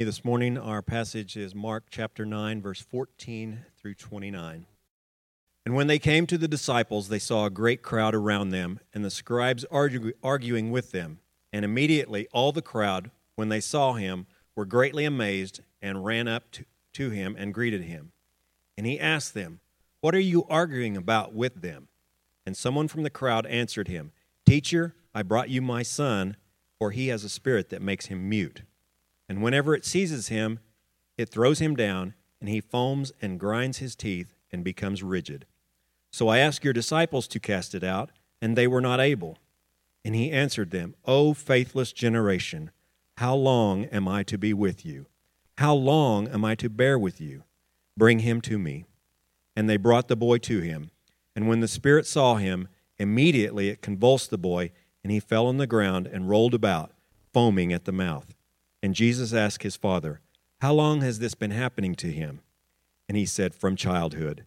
This 0.00 0.24
morning, 0.24 0.56
our 0.56 0.80
passage 0.80 1.36
is 1.36 1.56
Mark 1.56 1.86
chapter 1.90 2.24
9, 2.24 2.62
verse 2.62 2.80
14 2.80 3.64
through 3.76 3.94
29. 3.94 4.66
And 5.66 5.74
when 5.74 5.88
they 5.88 5.98
came 5.98 6.24
to 6.28 6.38
the 6.38 6.46
disciples, 6.46 7.08
they 7.08 7.18
saw 7.18 7.46
a 7.46 7.50
great 7.50 7.82
crowd 7.82 8.14
around 8.14 8.50
them, 8.50 8.78
and 8.94 9.04
the 9.04 9.10
scribes 9.10 9.64
argue, 9.72 10.12
arguing 10.22 10.70
with 10.70 10.92
them. 10.92 11.18
And 11.52 11.64
immediately 11.64 12.28
all 12.32 12.52
the 12.52 12.62
crowd, 12.62 13.10
when 13.34 13.48
they 13.48 13.58
saw 13.58 13.94
him, 13.94 14.28
were 14.54 14.64
greatly 14.64 15.04
amazed 15.04 15.62
and 15.82 16.04
ran 16.04 16.28
up 16.28 16.52
to, 16.52 16.64
to 16.92 17.10
him 17.10 17.34
and 17.36 17.52
greeted 17.52 17.82
him. 17.82 18.12
And 18.76 18.86
he 18.86 19.00
asked 19.00 19.34
them, 19.34 19.58
What 20.00 20.14
are 20.14 20.20
you 20.20 20.44
arguing 20.48 20.96
about 20.96 21.34
with 21.34 21.60
them? 21.60 21.88
And 22.46 22.56
someone 22.56 22.86
from 22.86 23.02
the 23.02 23.10
crowd 23.10 23.46
answered 23.46 23.88
him, 23.88 24.12
Teacher, 24.46 24.94
I 25.12 25.24
brought 25.24 25.50
you 25.50 25.60
my 25.60 25.82
son, 25.82 26.36
for 26.78 26.92
he 26.92 27.08
has 27.08 27.24
a 27.24 27.28
spirit 27.28 27.70
that 27.70 27.82
makes 27.82 28.06
him 28.06 28.28
mute. 28.28 28.62
And 29.28 29.42
whenever 29.42 29.74
it 29.74 29.84
seizes 29.84 30.28
him, 30.28 30.60
it 31.16 31.28
throws 31.28 31.58
him 31.58 31.76
down, 31.76 32.14
and 32.40 32.48
he 32.48 32.60
foams 32.60 33.12
and 33.20 33.38
grinds 33.38 33.78
his 33.78 33.94
teeth 33.94 34.34
and 34.50 34.64
becomes 34.64 35.02
rigid. 35.02 35.46
So 36.10 36.28
I 36.28 36.38
asked 36.38 36.64
your 36.64 36.72
disciples 36.72 37.28
to 37.28 37.40
cast 37.40 37.74
it 37.74 37.84
out, 37.84 38.10
and 38.40 38.56
they 38.56 38.66
were 38.66 38.80
not 38.80 39.00
able. 39.00 39.38
And 40.04 40.14
he 40.14 40.30
answered 40.30 40.70
them, 40.70 40.94
O 41.04 41.34
faithless 41.34 41.92
generation, 41.92 42.70
how 43.16 43.34
long 43.34 43.84
am 43.86 44.08
I 44.08 44.22
to 44.22 44.38
be 44.38 44.54
with 44.54 44.86
you? 44.86 45.06
How 45.58 45.74
long 45.74 46.28
am 46.28 46.44
I 46.44 46.54
to 46.54 46.70
bear 46.70 46.98
with 46.98 47.20
you? 47.20 47.42
Bring 47.96 48.20
him 48.20 48.40
to 48.42 48.58
me. 48.58 48.84
And 49.56 49.68
they 49.68 49.76
brought 49.76 50.06
the 50.06 50.16
boy 50.16 50.38
to 50.38 50.60
him. 50.60 50.92
And 51.34 51.48
when 51.48 51.60
the 51.60 51.68
spirit 51.68 52.06
saw 52.06 52.36
him, 52.36 52.68
immediately 52.96 53.68
it 53.68 53.82
convulsed 53.82 54.30
the 54.30 54.38
boy, 54.38 54.70
and 55.02 55.12
he 55.12 55.20
fell 55.20 55.46
on 55.46 55.56
the 55.56 55.66
ground 55.66 56.06
and 56.06 56.28
rolled 56.28 56.54
about, 56.54 56.92
foaming 57.32 57.72
at 57.72 57.84
the 57.84 57.92
mouth. 57.92 58.34
And 58.82 58.94
Jesus 58.94 59.32
asked 59.32 59.62
his 59.62 59.76
father, 59.76 60.20
How 60.60 60.72
long 60.72 61.00
has 61.00 61.18
this 61.18 61.34
been 61.34 61.50
happening 61.50 61.94
to 61.96 62.10
him? 62.10 62.40
And 63.08 63.16
he 63.16 63.26
said, 63.26 63.54
From 63.54 63.76
childhood. 63.76 64.44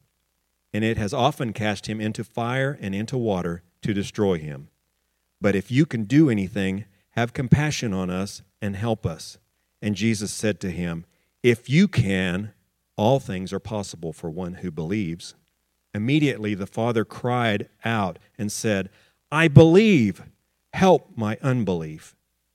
And 0.74 0.84
it 0.84 0.98
has 0.98 1.14
often 1.14 1.52
cast 1.54 1.88
him 1.88 2.00
into 2.00 2.24
fire 2.24 2.78
and 2.82 2.96
into 2.96 3.18
water 3.18 3.64
to 3.82 3.94
destroy 3.94 4.38
him. 4.38 4.70
But 5.42 5.56
if 5.56 5.72
you 5.72 5.86
can 5.86 6.06
do 6.06 6.30
anything, 6.30 6.86
have 7.12 7.34
compassion 7.34 7.94
on 7.94 8.10
us 8.10 8.42
and 8.62 8.76
help 8.76 9.06
us. 9.06 9.38
And 9.82 9.96
Jesus 9.96 10.32
said 10.32 10.60
to 10.62 10.72
him, 10.72 11.06
If 11.44 11.70
you 11.70 11.88
can, 11.88 12.54
all 12.96 13.20
things 13.20 13.52
are 13.52 13.60
possible 13.60 14.14
for 14.14 14.30
one 14.30 14.56
who 14.56 14.72
believes. 14.72 15.34
Immediately 15.94 16.56
the 16.56 16.68
father 16.68 17.04
cried 17.04 17.68
out 17.84 18.20
and 18.38 18.52
said, 18.52 18.90
I 19.32 19.48
believe, 19.48 20.24
help 20.74 21.10
my 21.16 21.38
unbelief. 21.42 22.16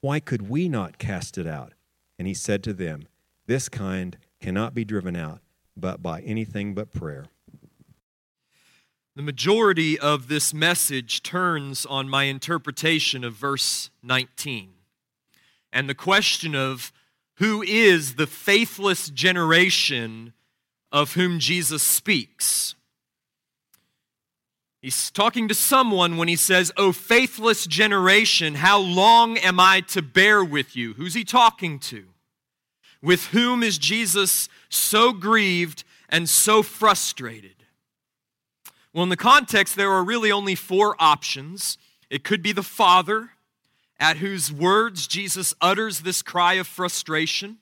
why 0.00 0.20
could 0.20 0.48
we 0.48 0.68
not 0.68 0.98
cast 0.98 1.38
it 1.38 1.46
out? 1.46 1.72
And 2.18 2.28
he 2.28 2.34
said 2.34 2.62
to 2.64 2.72
them, 2.72 3.08
This 3.46 3.68
kind 3.68 4.16
cannot 4.40 4.74
be 4.74 4.84
driven 4.84 5.16
out, 5.16 5.40
but 5.76 6.02
by 6.02 6.20
anything 6.20 6.74
but 6.74 6.92
prayer. 6.92 7.26
The 9.16 9.22
majority 9.22 9.98
of 9.98 10.28
this 10.28 10.54
message 10.54 11.22
turns 11.22 11.84
on 11.84 12.08
my 12.08 12.24
interpretation 12.24 13.24
of 13.24 13.34
verse 13.34 13.90
19 14.02 14.70
and 15.72 15.88
the 15.88 15.94
question 15.94 16.54
of 16.54 16.92
who 17.34 17.62
is 17.62 18.14
the 18.14 18.26
faithless 18.26 19.10
generation 19.10 20.32
of 20.90 21.14
whom 21.14 21.38
Jesus 21.38 21.82
speaks. 21.82 22.74
He's 24.80 25.10
talking 25.10 25.48
to 25.48 25.54
someone 25.54 26.16
when 26.16 26.28
he 26.28 26.36
says, 26.36 26.70
Oh, 26.76 26.92
faithless 26.92 27.66
generation, 27.66 28.54
how 28.54 28.78
long 28.78 29.36
am 29.38 29.58
I 29.58 29.80
to 29.88 30.02
bear 30.02 30.44
with 30.44 30.76
you? 30.76 30.94
Who's 30.94 31.14
he 31.14 31.24
talking 31.24 31.78
to? 31.80 32.06
With 33.02 33.26
whom 33.26 33.62
is 33.62 33.78
Jesus 33.78 34.48
so 34.68 35.12
grieved 35.12 35.84
and 36.08 36.28
so 36.28 36.62
frustrated? 36.62 37.64
Well, 38.92 39.02
in 39.02 39.08
the 39.08 39.16
context, 39.16 39.76
there 39.76 39.90
are 39.90 40.04
really 40.04 40.32
only 40.32 40.54
four 40.54 40.96
options. 40.98 41.76
It 42.08 42.24
could 42.24 42.42
be 42.42 42.52
the 42.52 42.62
Father, 42.62 43.30
at 44.00 44.18
whose 44.18 44.52
words 44.52 45.06
Jesus 45.06 45.54
utters 45.60 46.00
this 46.00 46.22
cry 46.22 46.54
of 46.54 46.66
frustration. 46.66 47.58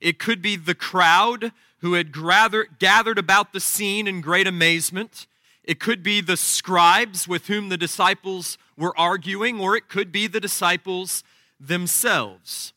It 0.00 0.18
could 0.18 0.42
be 0.42 0.56
the 0.56 0.74
crowd 0.74 1.52
who 1.78 1.94
had 1.94 2.12
gathered 2.12 3.18
about 3.18 3.52
the 3.52 3.60
scene 3.60 4.08
in 4.08 4.20
great 4.20 4.46
amazement. 4.46 5.26
It 5.64 5.78
could 5.78 6.02
be 6.02 6.20
the 6.20 6.36
scribes 6.36 7.28
with 7.28 7.46
whom 7.46 7.68
the 7.68 7.76
disciples 7.76 8.58
were 8.76 8.98
arguing, 8.98 9.60
or 9.60 9.76
it 9.76 9.88
could 9.88 10.10
be 10.10 10.26
the 10.26 10.40
disciples 10.40 11.22
themselves. 11.60 12.72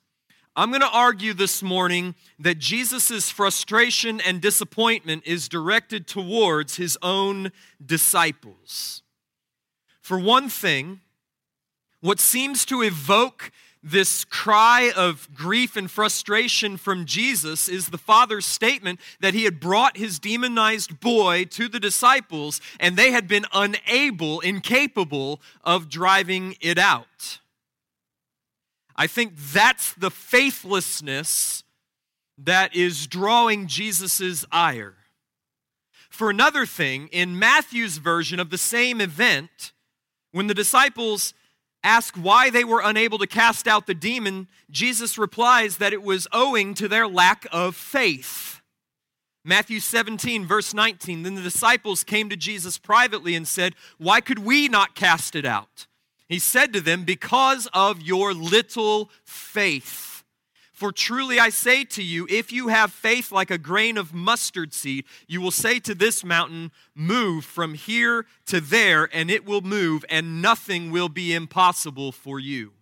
I'm 0.55 0.69
going 0.69 0.81
to 0.81 0.89
argue 0.89 1.33
this 1.33 1.61
morning 1.61 2.15
that 2.39 2.59
Jesus' 2.59 3.29
frustration 3.29 4.21
and 4.21 4.39
disappointment 4.39 5.23
is 5.25 5.49
directed 5.49 6.07
towards 6.07 6.77
his 6.77 6.97
own 7.01 7.51
disciples. 7.85 9.01
For 10.01 10.17
one 10.17 10.47
thing, 10.47 11.01
what 11.99 12.19
seems 12.19 12.63
to 12.65 12.83
evoke 12.83 13.51
this 13.85 14.25
cry 14.25 14.91
of 14.95 15.29
grief 15.35 15.77
and 15.77 15.89
frustration 15.91 16.75
from 16.75 17.05
Jesus 17.05 17.69
is 17.69 17.89
the 17.89 17.99
Father's 17.99 18.45
statement 18.45 18.99
that 19.19 19.35
he 19.35 19.43
had 19.43 19.59
brought 19.59 19.95
his 19.95 20.17
demonized 20.17 20.99
boy 20.99 21.45
to 21.51 21.67
the 21.67 21.79
disciples 21.79 22.59
and 22.79 22.97
they 22.97 23.11
had 23.11 23.27
been 23.27 23.45
unable, 23.53 24.39
incapable 24.39 25.39
of 25.63 25.87
driving 25.87 26.55
it 26.61 26.79
out. 26.79 27.39
I 28.95 29.05
think 29.05 29.33
that's 29.37 29.93
the 29.93 30.09
faithlessness 30.09 31.63
that 32.39 32.75
is 32.75 33.05
drawing 33.05 33.67
Jesus' 33.67 34.45
ire. 34.51 34.95
For 36.09 36.31
another 36.31 36.65
thing, 36.65 37.07
in 37.11 37.37
Matthew's 37.37 37.97
version 37.97 38.39
of 38.39 38.49
the 38.49 38.57
same 38.57 38.99
event, 38.99 39.73
when 40.31 40.47
the 40.47 40.53
disciples 40.55 41.35
ask 41.85 42.15
why 42.15 42.49
they 42.49 42.63
were 42.63 42.81
unable 42.83 43.17
to 43.19 43.27
cast 43.27 43.67
out 43.67 43.85
the 43.85 43.93
demon, 43.93 44.47
Jesus 44.69 45.17
replies 45.17 45.77
that 45.77 45.93
it 45.93 46.03
was 46.03 46.27
owing 46.33 46.73
to 46.73 46.87
their 46.87 47.07
lack 47.07 47.45
of 47.51 47.75
faith. 47.75 48.61
Matthew 49.43 49.79
17, 49.79 50.45
verse 50.45 50.73
19. 50.73 51.21
Then 51.21 51.35
the 51.35 51.41
disciples 51.41 52.03
came 52.03 52.29
to 52.29 52.35
Jesus 52.35 52.79
privately 52.79 53.35
and 53.35 53.47
said, 53.47 53.75
Why 53.99 54.19
could 54.19 54.39
we 54.39 54.67
not 54.67 54.95
cast 54.95 55.35
it 55.35 55.45
out? 55.45 55.85
He 56.27 56.39
said 56.39 56.73
to 56.73 56.81
them, 56.81 57.03
Because 57.03 57.67
of 57.71 58.01
your 58.01 58.33
little 58.33 59.11
faith. 59.23 60.14
For 60.75 60.91
truly 60.91 61.39
I 61.39 61.49
say 61.49 61.85
to 61.85 62.03
you, 62.03 62.27
if 62.29 62.51
you 62.51 62.67
have 62.67 62.91
faith 62.91 63.31
like 63.31 63.49
a 63.49 63.57
grain 63.57 63.97
of 63.97 64.13
mustard 64.13 64.73
seed, 64.73 65.05
you 65.25 65.39
will 65.39 65.49
say 65.49 65.79
to 65.79 65.95
this 65.95 66.21
mountain, 66.21 66.69
Move 66.93 67.45
from 67.45 67.75
here 67.75 68.25
to 68.47 68.59
there, 68.59 69.07
and 69.13 69.31
it 69.31 69.45
will 69.45 69.61
move, 69.61 70.03
and 70.09 70.41
nothing 70.41 70.91
will 70.91 71.07
be 71.07 71.33
impossible 71.33 72.11
for 72.11 72.41
you. 72.41 72.73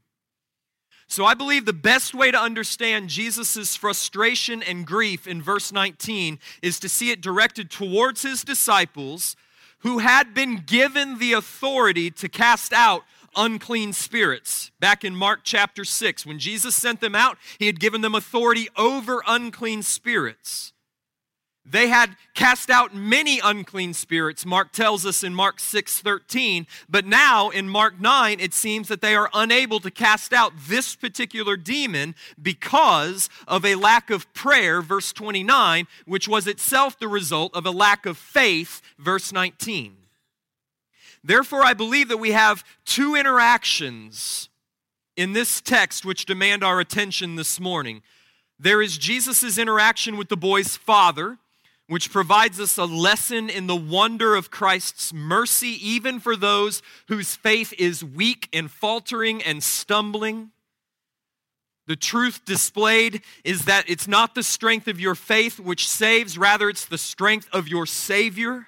So 1.06 1.24
I 1.24 1.36
believe 1.36 1.66
the 1.66 1.72
best 1.74 2.16
way 2.16 2.32
to 2.32 2.40
understand 2.40 3.10
Jesus' 3.10 3.76
frustration 3.76 4.64
and 4.64 4.88
grief 4.88 5.28
in 5.28 5.40
verse 5.40 5.72
19 5.72 6.40
is 6.64 6.80
to 6.80 6.90
see 6.90 7.12
it 7.12 7.22
directed 7.22 7.70
towards 7.70 8.24
his 8.24 8.44
disciples 8.44 9.36
who 9.80 10.00
had 10.00 10.34
been 10.34 10.64
given 10.66 11.20
the 11.20 11.34
authority 11.34 12.10
to 12.10 12.28
cast 12.28 12.74
out 12.74 13.04
unclean 13.36 13.94
spirits. 13.94 14.72
Back 14.80 15.04
in 15.04 15.16
Mark 15.16 15.42
chapter 15.44 15.86
6, 15.86 16.26
when 16.26 16.40
Jesus 16.40 16.76
sent 16.76 17.02
them 17.02 17.16
out, 17.16 17.38
he 17.60 17.68
had 17.68 17.80
given 17.80 18.02
them 18.02 18.16
authority 18.16 18.70
over 18.78 19.24
unclean 19.28 19.84
spirits. 19.84 20.74
They 21.66 21.88
had 21.88 22.18
cast 22.34 22.70
out 22.70 22.94
many 22.94 23.40
unclean 23.40 23.94
spirits, 23.94 24.46
Mark 24.46 24.74
tells 24.74 25.06
us 25.06 25.24
in 25.24 25.34
Mark 25.34 25.62
6 25.62 26.02
13. 26.02 26.68
But 26.90 27.06
now 27.06 27.50
in 27.50 27.70
Mark 27.70 28.02
9, 28.02 28.40
it 28.42 28.54
seems 28.54 28.90
that 28.90 29.02
they 29.02 29.16
are 29.16 29.30
unable 29.34 29.80
to 29.80 29.90
cast 29.90 30.34
out 30.34 30.52
this 30.68 30.94
particular 30.94 31.56
demon 31.56 32.16
because 32.42 33.30
of 33.48 33.64
a 33.64 33.76
lack 33.76 34.10
of 34.10 34.32
prayer, 34.34 34.82
verse 34.82 35.14
29, 35.14 35.88
which 36.06 36.28
was 36.28 36.48
itself 36.48 37.00
the 37.00 37.08
result 37.08 37.56
of 37.56 37.66
a 37.66 37.72
lack 37.72 38.06
of 38.06 38.18
faith, 38.18 38.82
verse 39.00 39.32
19. 39.32 40.03
Therefore, 41.24 41.64
I 41.64 41.74
believe 41.74 42.10
that 42.10 42.18
we 42.18 42.32
have 42.32 42.64
two 42.86 43.16
interactions 43.16 44.50
in 45.16 45.34
this 45.34 45.62
text 45.62 46.06
which 46.06 46.26
demand 46.26 46.64
our 46.64 46.80
attention 46.80 47.36
this 47.36 47.60
morning. 47.60 48.02
There 48.60 48.82
is 48.82 48.98
Jesus' 48.98 49.58
interaction 49.58 50.18
with 50.18 50.30
the 50.30 50.38
boy's 50.38 50.76
father, 50.76 51.38
which 51.88 52.12
provides 52.12 52.60
us 52.60 52.78
a 52.78 52.86
lesson 52.86 53.50
in 53.50 53.68
the 53.68 53.76
wonder 53.76 54.36
of 54.36 54.52
Christ's 54.52 55.14
mercy, 55.14 55.78
even 55.88 56.20
for 56.20 56.36
those 56.36 56.82
whose 57.08 57.36
faith 57.36 57.74
is 57.78 58.04
weak 58.04 58.50
and 58.54 58.72
faltering 58.72 59.42
and 59.44 59.64
stumbling. 59.64 60.52
The 61.86 61.96
truth 61.98 62.46
displayed 62.46 63.22
is 63.44 63.66
that 63.66 63.90
it's 63.90 64.08
not 64.08 64.36
the 64.36 64.44
strength 64.44 64.88
of 64.88 65.00
your 65.00 65.16
faith 65.16 65.60
which 65.60 65.88
saves, 65.88 66.38
rather, 66.38 66.70
it's 66.70 66.86
the 66.86 66.98
strength 66.98 67.50
of 67.52 67.68
your 67.68 67.86
Savior. 67.86 68.68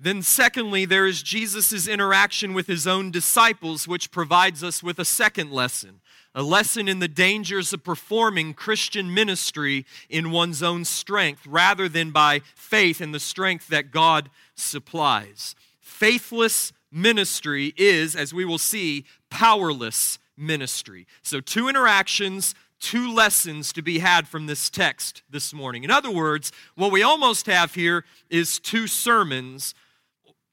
Then, 0.00 0.22
secondly, 0.22 0.84
there 0.84 1.06
is 1.06 1.22
Jesus' 1.22 1.88
interaction 1.88 2.54
with 2.54 2.68
his 2.68 2.86
own 2.86 3.10
disciples, 3.10 3.88
which 3.88 4.12
provides 4.12 4.62
us 4.62 4.82
with 4.82 4.98
a 4.98 5.04
second 5.04 5.50
lesson 5.50 6.00
a 6.34 6.42
lesson 6.42 6.88
in 6.88 7.00
the 7.00 7.08
dangers 7.08 7.72
of 7.72 7.82
performing 7.82 8.54
Christian 8.54 9.12
ministry 9.12 9.84
in 10.08 10.30
one's 10.30 10.62
own 10.62 10.84
strength 10.84 11.44
rather 11.46 11.88
than 11.88 12.12
by 12.12 12.42
faith 12.54 13.00
in 13.00 13.10
the 13.10 13.18
strength 13.18 13.66
that 13.68 13.90
God 13.90 14.30
supplies. 14.54 15.56
Faithless 15.80 16.72
ministry 16.92 17.74
is, 17.76 18.14
as 18.14 18.32
we 18.32 18.44
will 18.44 18.58
see, 18.58 19.04
powerless 19.30 20.18
ministry. 20.36 21.06
So, 21.22 21.40
two 21.40 21.68
interactions, 21.68 22.54
two 22.78 23.12
lessons 23.12 23.72
to 23.72 23.82
be 23.82 23.98
had 23.98 24.28
from 24.28 24.46
this 24.46 24.70
text 24.70 25.22
this 25.28 25.52
morning. 25.52 25.82
In 25.82 25.90
other 25.90 26.10
words, 26.10 26.52
what 26.76 26.92
we 26.92 27.02
almost 27.02 27.46
have 27.46 27.74
here 27.74 28.04
is 28.30 28.60
two 28.60 28.86
sermons 28.86 29.74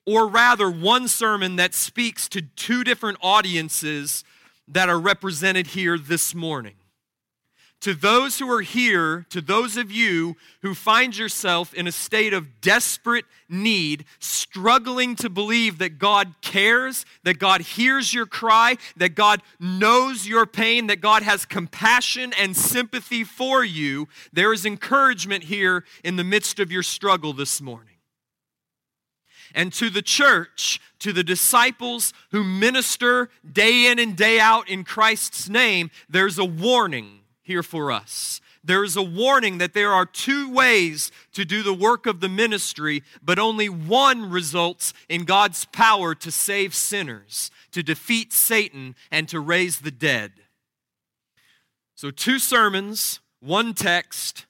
or 0.05 0.27
rather, 0.27 0.69
one 0.69 1.07
sermon 1.07 1.55
that 1.55 1.73
speaks 1.73 2.27
to 2.29 2.41
two 2.41 2.83
different 2.83 3.17
audiences 3.21 4.23
that 4.67 4.89
are 4.89 4.99
represented 4.99 5.67
here 5.67 5.97
this 5.97 6.35
morning. 6.35 6.75
To 7.81 7.93
those 7.93 8.39
who 8.39 8.49
are 8.51 8.61
here, 8.61 9.27
to 9.29 9.41
those 9.41 9.77
of 9.77 9.91
you 9.91 10.37
who 10.61 10.73
find 10.73 11.15
yourself 11.15 11.73
in 11.73 11.85
a 11.85 11.91
state 11.91 12.33
of 12.33 12.61
desperate 12.61 13.25
need, 13.47 14.05
struggling 14.17 15.15
to 15.17 15.29
believe 15.29 15.77
that 15.79 15.99
God 15.99 16.33
cares, 16.41 17.05
that 17.23 17.37
God 17.37 17.61
hears 17.61 18.11
your 18.13 18.25
cry, 18.25 18.77
that 18.97 19.13
God 19.13 19.41
knows 19.59 20.27
your 20.27 20.47
pain, 20.47 20.87
that 20.87 21.01
God 21.01 21.21
has 21.21 21.45
compassion 21.45 22.33
and 22.39 22.57
sympathy 22.57 23.23
for 23.23 23.63
you, 23.63 24.07
there 24.33 24.53
is 24.53 24.65
encouragement 24.65 25.43
here 25.43 25.83
in 26.03 26.15
the 26.15 26.23
midst 26.23 26.59
of 26.59 26.71
your 26.71 26.83
struggle 26.83 27.33
this 27.33 27.61
morning 27.61 27.94
and 29.55 29.73
to 29.73 29.89
the 29.89 30.01
church, 30.01 30.79
to 30.99 31.13
the 31.13 31.23
disciples 31.23 32.13
who 32.31 32.43
minister 32.43 33.29
day 33.49 33.89
in 33.89 33.97
and 33.97 34.15
day 34.15 34.39
out 34.39 34.69
in 34.69 34.83
Christ's 34.83 35.49
name, 35.49 35.89
there's 36.09 36.37
a 36.37 36.45
warning 36.45 37.21
here 37.41 37.63
for 37.63 37.91
us. 37.91 38.41
There 38.63 38.83
is 38.83 38.97
a 38.97 39.03
warning 39.03 39.59
that 39.59 39.73
there 39.73 39.93
are 39.93 40.05
two 40.05 40.51
ways 40.51 41.11
to 41.33 41.45
do 41.45 41.63
the 41.63 41.73
work 41.73 42.05
of 42.05 42.19
the 42.19 42.27
ministry, 42.27 43.03
but 43.21 43.39
only 43.39 43.69
one 43.69 44.29
results 44.29 44.93
in 45.07 45.23
God's 45.23 45.65
power 45.65 46.13
to 46.15 46.31
save 46.31 46.73
sinners, 46.73 47.51
to 47.71 47.81
defeat 47.83 48.33
Satan, 48.33 48.95
and 49.11 49.29
to 49.29 49.39
raise 49.39 49.81
the 49.81 49.91
dead. 49.91 50.31
So, 51.93 52.11
two 52.11 52.39
sermons, 52.39 53.19
one 53.39 53.73
text. 53.73 54.47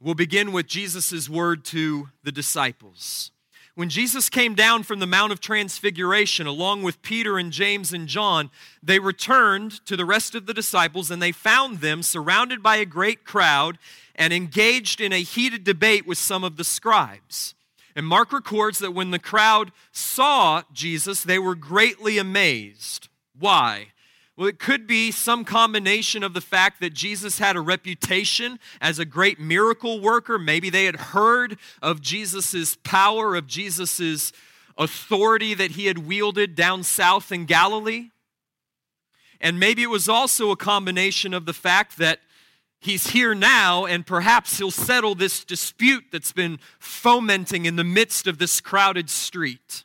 We'll 0.00 0.14
begin 0.14 0.52
with 0.52 0.66
Jesus' 0.66 1.28
word 1.28 1.64
to 1.66 2.08
the 2.22 2.32
disciples. 2.32 3.30
When 3.76 3.90
Jesus 3.90 4.30
came 4.30 4.54
down 4.54 4.84
from 4.84 5.00
the 5.00 5.06
Mount 5.06 5.32
of 5.32 5.40
Transfiguration, 5.40 6.46
along 6.46 6.82
with 6.82 7.02
Peter 7.02 7.36
and 7.36 7.52
James 7.52 7.92
and 7.92 8.08
John, 8.08 8.50
they 8.82 8.98
returned 8.98 9.84
to 9.84 9.98
the 9.98 10.06
rest 10.06 10.34
of 10.34 10.46
the 10.46 10.54
disciples 10.54 11.10
and 11.10 11.20
they 11.20 11.30
found 11.30 11.80
them 11.80 12.02
surrounded 12.02 12.62
by 12.62 12.76
a 12.76 12.86
great 12.86 13.26
crowd 13.26 13.76
and 14.14 14.32
engaged 14.32 14.98
in 14.98 15.12
a 15.12 15.22
heated 15.22 15.62
debate 15.62 16.06
with 16.06 16.16
some 16.16 16.42
of 16.42 16.56
the 16.56 16.64
scribes. 16.64 17.54
And 17.94 18.06
Mark 18.06 18.32
records 18.32 18.78
that 18.78 18.94
when 18.94 19.10
the 19.10 19.18
crowd 19.18 19.72
saw 19.92 20.62
Jesus, 20.72 21.22
they 21.22 21.38
were 21.38 21.54
greatly 21.54 22.16
amazed. 22.16 23.10
Why? 23.38 23.88
Well, 24.36 24.48
it 24.48 24.58
could 24.58 24.86
be 24.86 25.12
some 25.12 25.46
combination 25.46 26.22
of 26.22 26.34
the 26.34 26.42
fact 26.42 26.80
that 26.80 26.92
Jesus 26.92 27.38
had 27.38 27.56
a 27.56 27.60
reputation 27.60 28.58
as 28.82 28.98
a 28.98 29.06
great 29.06 29.40
miracle 29.40 29.98
worker. 29.98 30.38
Maybe 30.38 30.68
they 30.68 30.84
had 30.84 30.96
heard 30.96 31.58
of 31.80 32.02
Jesus' 32.02 32.76
power, 32.84 33.34
of 33.34 33.46
Jesus' 33.46 34.32
authority 34.76 35.54
that 35.54 35.72
he 35.72 35.86
had 35.86 36.06
wielded 36.06 36.54
down 36.54 36.82
south 36.82 37.32
in 37.32 37.46
Galilee. 37.46 38.10
And 39.40 39.58
maybe 39.58 39.82
it 39.82 39.90
was 39.90 40.06
also 40.06 40.50
a 40.50 40.56
combination 40.56 41.32
of 41.32 41.46
the 41.46 41.54
fact 41.54 41.96
that 41.96 42.20
he's 42.78 43.08
here 43.08 43.34
now 43.34 43.86
and 43.86 44.06
perhaps 44.06 44.58
he'll 44.58 44.70
settle 44.70 45.14
this 45.14 45.44
dispute 45.44 46.04
that's 46.12 46.32
been 46.32 46.58
fomenting 46.78 47.64
in 47.64 47.76
the 47.76 47.84
midst 47.84 48.26
of 48.26 48.36
this 48.36 48.60
crowded 48.60 49.08
street. 49.08 49.84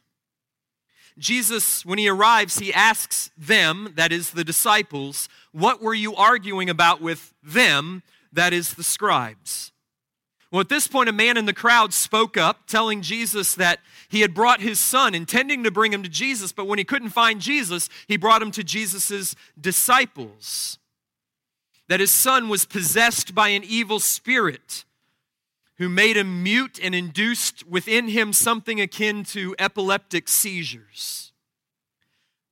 Jesus, 1.17 1.85
when 1.85 1.99
he 1.99 2.07
arrives, 2.07 2.59
he 2.59 2.73
asks 2.73 3.31
them, 3.37 3.93
that 3.95 4.11
is 4.11 4.31
the 4.31 4.43
disciples, 4.43 5.29
what 5.51 5.81
were 5.81 5.93
you 5.93 6.15
arguing 6.15 6.69
about 6.69 7.01
with 7.01 7.33
them, 7.43 8.03
that 8.31 8.53
is 8.53 8.73
the 8.73 8.83
scribes? 8.83 9.71
Well, 10.51 10.61
at 10.61 10.69
this 10.69 10.87
point, 10.87 11.07
a 11.07 11.13
man 11.13 11.37
in 11.37 11.45
the 11.45 11.53
crowd 11.53 11.93
spoke 11.93 12.35
up, 12.35 12.67
telling 12.67 13.01
Jesus 13.01 13.55
that 13.55 13.79
he 14.09 14.19
had 14.19 14.33
brought 14.33 14.59
his 14.59 14.79
son, 14.79 15.15
intending 15.15 15.63
to 15.63 15.71
bring 15.71 15.93
him 15.93 16.03
to 16.03 16.09
Jesus, 16.09 16.51
but 16.51 16.67
when 16.67 16.77
he 16.77 16.83
couldn't 16.83 17.09
find 17.09 17.39
Jesus, 17.39 17.87
he 18.07 18.17
brought 18.17 18.41
him 18.41 18.51
to 18.51 18.63
Jesus' 18.63 19.35
disciples. 19.59 20.77
That 21.87 22.01
his 22.01 22.11
son 22.11 22.49
was 22.49 22.65
possessed 22.65 23.33
by 23.33 23.49
an 23.49 23.63
evil 23.63 23.99
spirit 23.99 24.83
who 25.77 25.89
made 25.89 26.17
him 26.17 26.43
mute 26.43 26.79
and 26.81 26.93
induced 26.93 27.67
within 27.67 28.09
him 28.09 28.33
something 28.33 28.79
akin 28.79 29.23
to 29.23 29.55
epileptic 29.57 30.27
seizures. 30.27 31.31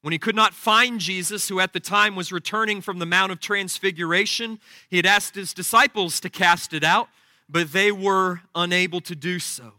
When 0.01 0.13
he 0.13 0.18
could 0.18 0.36
not 0.36 0.54
find 0.54 1.00
Jesus, 1.00 1.50
who 1.50 1.60
at 1.60 1.74
the 1.74 1.80
time 1.80 2.16
was 2.16 2.31
returning 2.31 2.81
from 2.81 3.00
the 3.00 3.06
Mount 3.06 3.31
of 3.31 3.39
Transfiguration, 3.39 4.60
he 4.89 4.98
had 4.98 5.06
asked 5.06 5.36
his 5.36 5.54
disciples 5.54 6.19
to 6.21 6.30
cast 6.30 6.74
it 6.74 6.83
out, 6.83 7.10
but 7.50 7.74
they 7.74 7.92
were 7.92 8.42
unable 8.56 9.01
to 9.01 9.16
do 9.16 9.39
so. 9.39 9.74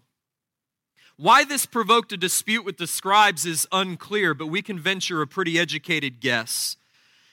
Why 1.16 1.44
this 1.44 1.66
provoked 1.66 2.12
a 2.12 2.16
dispute 2.16 2.64
with 2.64 2.78
the 2.78 2.86
scribes 2.86 3.44
is 3.46 3.66
unclear, 3.72 4.34
but 4.34 4.46
we 4.46 4.62
can 4.62 4.78
venture 4.78 5.22
a 5.22 5.26
pretty 5.26 5.58
educated 5.58 6.20
guess. 6.20 6.76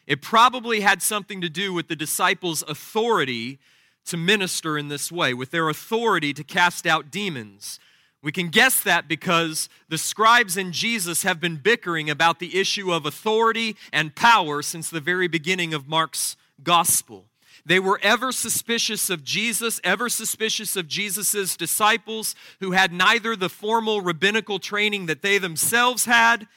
It 0.06 0.22
probably 0.22 0.80
had 0.80 1.02
something 1.02 1.42
to 1.42 1.50
do 1.50 1.74
with 1.74 1.90
the 1.90 1.96
disciples' 1.96 2.64
authority 2.68 3.60
to 4.08 4.18
minister 4.18 4.78
in 4.78 4.88
this 4.88 5.12
way, 5.12 5.34
with 5.34 5.52
their 5.52 5.70
authority 5.70 6.34
to 6.34 6.44
cast 6.44 6.86
out 6.86 7.12
demons. 7.12 7.80
We 8.22 8.32
can 8.32 8.50
guess 8.50 8.82
that 8.82 9.08
because 9.08 9.70
the 9.90 9.98
scribes 9.98 10.58
and 10.58 10.74
Jesus 10.74 11.24
have 11.24 11.40
been 11.40 11.58
bickering 11.58 12.10
about 12.10 12.40
the 12.40 12.60
issue 12.60 12.92
of 12.92 13.06
authority 13.06 13.76
and 13.94 14.16
power 14.16 14.62
since 14.62 14.90
the 14.90 15.00
very 15.00 15.28
beginning 15.28 15.74
of 15.74 15.88
Mark's 15.88 16.36
gospel. 16.64 17.26
They 17.66 17.80
were 17.80 18.00
ever 18.02 18.32
suspicious 18.32 19.10
of 19.10 19.24
Jesus, 19.24 19.82
ever 19.84 20.10
suspicious 20.10 20.76
of 20.76 20.88
Jesus' 20.88 21.58
disciples 21.58 22.34
who 22.60 22.72
had 22.72 22.94
neither 22.94 23.36
the 23.36 23.50
formal 23.50 24.02
rabbinical 24.02 24.58
training 24.58 25.06
that 25.08 25.22
they 25.22 25.38
themselves 25.38 26.06
had 26.06 26.48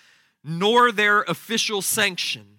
nor 0.44 0.90
their 0.90 1.22
official 1.22 1.82
sanction. 1.82 2.49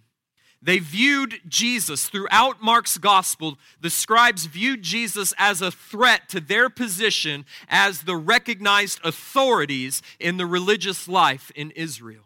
They 0.62 0.78
viewed 0.78 1.42
Jesus 1.48 2.08
throughout 2.08 2.62
Mark's 2.62 3.00
gospel. 3.00 3.58
The 3.80 3.90
scribes 3.90 4.46
viewed 4.46 4.84
Jesus 4.84 5.34
as 5.38 5.62
a 5.62 5.72
threat 5.72 6.30
to 6.30 6.40
their 6.40 6.70
position 6.70 7.46
as 7.68 8.04
the 8.04 8.16
recognized 8.16 9.00
authorities 9.04 10.04
in 10.20 10.38
the 10.38 10.46
religious 10.46 11.08
life 11.08 11.52
in 11.56 11.72
Israel. 11.72 12.26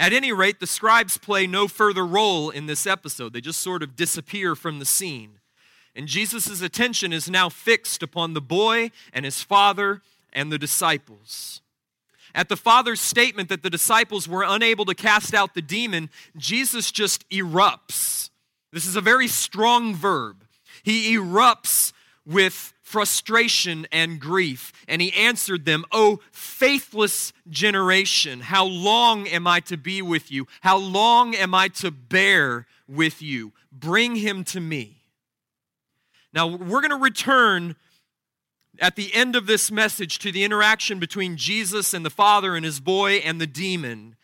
At 0.00 0.12
any 0.12 0.32
rate, 0.32 0.58
the 0.58 0.66
scribes 0.66 1.16
play 1.16 1.46
no 1.46 1.68
further 1.68 2.06
role 2.06 2.50
in 2.50 2.66
this 2.66 2.86
episode. 2.86 3.32
They 3.32 3.40
just 3.40 3.60
sort 3.60 3.82
of 3.82 3.96
disappear 3.96 4.56
from 4.56 4.80
the 4.80 4.84
scene. 4.84 5.38
And 5.94 6.06
Jesus' 6.06 6.60
attention 6.60 7.12
is 7.12 7.30
now 7.30 7.48
fixed 7.48 8.02
upon 8.02 8.34
the 8.34 8.40
boy 8.40 8.90
and 9.12 9.24
his 9.24 9.42
father 9.42 10.02
and 10.32 10.52
the 10.52 10.58
disciples. 10.58 11.62
At 12.34 12.48
the 12.48 12.56
Father's 12.56 13.00
statement 13.00 13.48
that 13.48 13.62
the 13.62 13.70
disciples 13.70 14.28
were 14.28 14.44
unable 14.46 14.84
to 14.86 14.94
cast 14.94 15.34
out 15.34 15.54
the 15.54 15.62
demon, 15.62 16.10
Jesus 16.36 16.92
just 16.92 17.28
erupts. 17.30 18.30
This 18.72 18.86
is 18.86 18.96
a 18.96 19.00
very 19.00 19.28
strong 19.28 19.94
verb. 19.94 20.44
He 20.82 21.16
erupts 21.16 21.92
with 22.26 22.74
frustration 22.82 23.86
and 23.92 24.20
grief. 24.20 24.72
And 24.86 25.02
he 25.02 25.12
answered 25.12 25.64
them, 25.64 25.84
O 25.92 26.20
faithless 26.30 27.32
generation, 27.48 28.40
how 28.40 28.64
long 28.64 29.26
am 29.26 29.46
I 29.46 29.60
to 29.60 29.76
be 29.76 30.02
with 30.02 30.30
you? 30.30 30.46
How 30.60 30.76
long 30.76 31.34
am 31.34 31.54
I 31.54 31.68
to 31.68 31.90
bear 31.90 32.66
with 32.86 33.20
you? 33.22 33.52
Bring 33.72 34.16
him 34.16 34.44
to 34.44 34.60
me. 34.60 34.96
Now, 36.32 36.46
we're 36.46 36.80
going 36.80 36.90
to 36.90 36.96
return 36.96 37.76
at 38.80 38.96
the 38.96 39.12
end 39.14 39.36
of 39.36 39.46
this 39.46 39.70
message 39.70 40.18
to 40.20 40.32
the 40.32 40.44
interaction 40.44 40.98
between 40.98 41.36
Jesus 41.36 41.92
and 41.92 42.04
the 42.04 42.10
Father 42.10 42.54
and 42.54 42.64
his 42.64 42.80
boy 42.80 43.14
and 43.16 43.40
the 43.40 43.46
demon. 43.46 44.16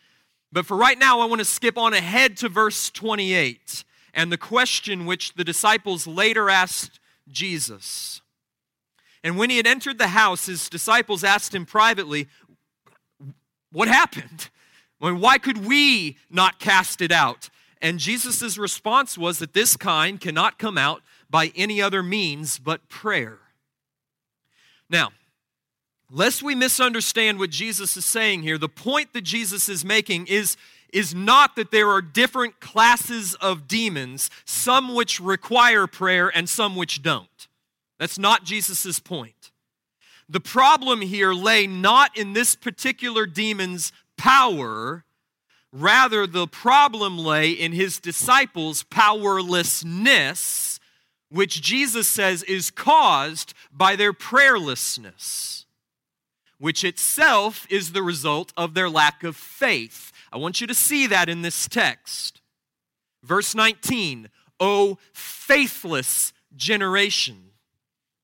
But 0.51 0.65
for 0.65 0.77
right 0.77 0.97
now, 0.97 1.19
I 1.19 1.25
want 1.25 1.39
to 1.39 1.45
skip 1.45 1.77
on 1.77 1.93
ahead 1.93 2.37
to 2.37 2.49
verse 2.49 2.89
28 2.89 3.83
and 4.13 4.31
the 4.31 4.37
question 4.37 5.05
which 5.05 5.33
the 5.33 5.43
disciples 5.43 6.07
later 6.07 6.49
asked 6.49 6.99
Jesus. 7.27 8.21
And 9.23 9.37
when 9.37 9.49
he 9.49 9.57
had 9.57 9.67
entered 9.67 9.97
the 9.97 10.09
house, 10.09 10.45
his 10.45 10.69
disciples 10.69 11.23
asked 11.23 11.53
him 11.53 11.65
privately, 11.65 12.27
What 13.71 13.87
happened? 13.87 14.49
why 14.99 15.37
could 15.37 15.65
we 15.65 16.17
not 16.31 16.57
cast 16.57 16.99
it 16.99 17.11
out? 17.11 17.49
And 17.81 17.99
Jesus' 17.99 18.57
response 18.57 19.17
was 19.17 19.37
that 19.37 19.53
this 19.53 19.77
kind 19.77 20.19
cannot 20.19 20.57
come 20.57 20.77
out 20.77 21.03
by 21.29 21.51
any 21.55 21.81
other 21.81 22.01
means 22.01 22.57
but 22.57 22.87
prayer. 22.89 23.39
Now, 24.89 25.11
lest 26.11 26.43
we 26.43 26.55
misunderstand 26.55 27.39
what 27.39 27.49
Jesus 27.49 27.97
is 27.97 28.05
saying 28.05 28.43
here, 28.43 28.57
the 28.57 28.69
point 28.69 29.13
that 29.13 29.23
Jesus 29.23 29.67
is 29.69 29.83
making 29.83 30.27
is, 30.27 30.57
is 30.93 31.15
not 31.15 31.55
that 31.55 31.71
there 31.71 31.89
are 31.89 32.01
different 32.01 32.59
classes 32.59 33.35
of 33.35 33.67
demons, 33.67 34.29
some 34.45 34.93
which 34.93 35.19
require 35.19 35.87
prayer 35.87 36.29
and 36.29 36.47
some 36.47 36.75
which 36.75 37.01
don't. 37.01 37.47
That's 37.99 38.19
not 38.19 38.43
Jesus' 38.43 38.99
point. 38.99 39.51
The 40.27 40.39
problem 40.39 41.01
here 41.01 41.33
lay 41.33 41.67
not 41.67 42.17
in 42.17 42.33
this 42.33 42.55
particular 42.55 43.25
demon's 43.25 43.91
power, 44.17 45.05
rather, 45.71 46.25
the 46.25 46.47
problem 46.47 47.19
lay 47.19 47.51
in 47.51 47.73
his 47.73 47.99
disciples' 47.99 48.83
powerlessness, 48.83 50.74
which 51.29 51.61
Jesus 51.61 52.07
says 52.07 52.43
is 52.43 52.71
caused 52.71 53.53
by 53.71 53.95
their 53.95 54.13
prayerlessness, 54.13 55.65
which 56.59 56.83
itself 56.83 57.65
is 57.69 57.91
the 57.91 58.03
result 58.03 58.53
of 58.55 58.73
their 58.73 58.89
lack 58.89 59.23
of 59.23 59.35
faith. 59.35 60.11
I 60.31 60.37
want 60.37 60.61
you 60.61 60.67
to 60.67 60.73
see 60.73 61.07
that 61.07 61.29
in 61.29 61.41
this 61.41 61.67
text. 61.67 62.41
Verse 63.23 63.55
19, 63.55 64.29
O 64.59 64.97
faithless 65.13 66.31
generation. 66.55 67.51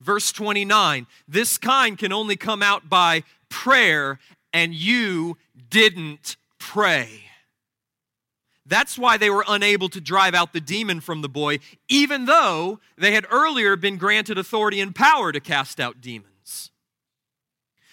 Verse 0.00 0.32
29, 0.32 1.06
this 1.28 1.58
kind 1.58 1.96
can 1.96 2.12
only 2.12 2.36
come 2.36 2.62
out 2.62 2.88
by 2.88 3.22
prayer, 3.48 4.18
and 4.52 4.74
you 4.74 5.36
didn't 5.70 6.36
pray. 6.58 7.24
That's 8.64 8.96
why 8.96 9.16
they 9.16 9.30
were 9.30 9.44
unable 9.48 9.88
to 9.88 10.00
drive 10.00 10.34
out 10.34 10.52
the 10.52 10.60
demon 10.60 11.00
from 11.00 11.20
the 11.22 11.28
boy, 11.28 11.58
even 11.88 12.26
though 12.26 12.78
they 12.96 13.12
had 13.12 13.26
earlier 13.30 13.76
been 13.76 13.96
granted 13.96 14.38
authority 14.38 14.80
and 14.80 14.94
power 14.94 15.32
to 15.32 15.40
cast 15.40 15.80
out 15.80 16.00
demons. 16.00 16.31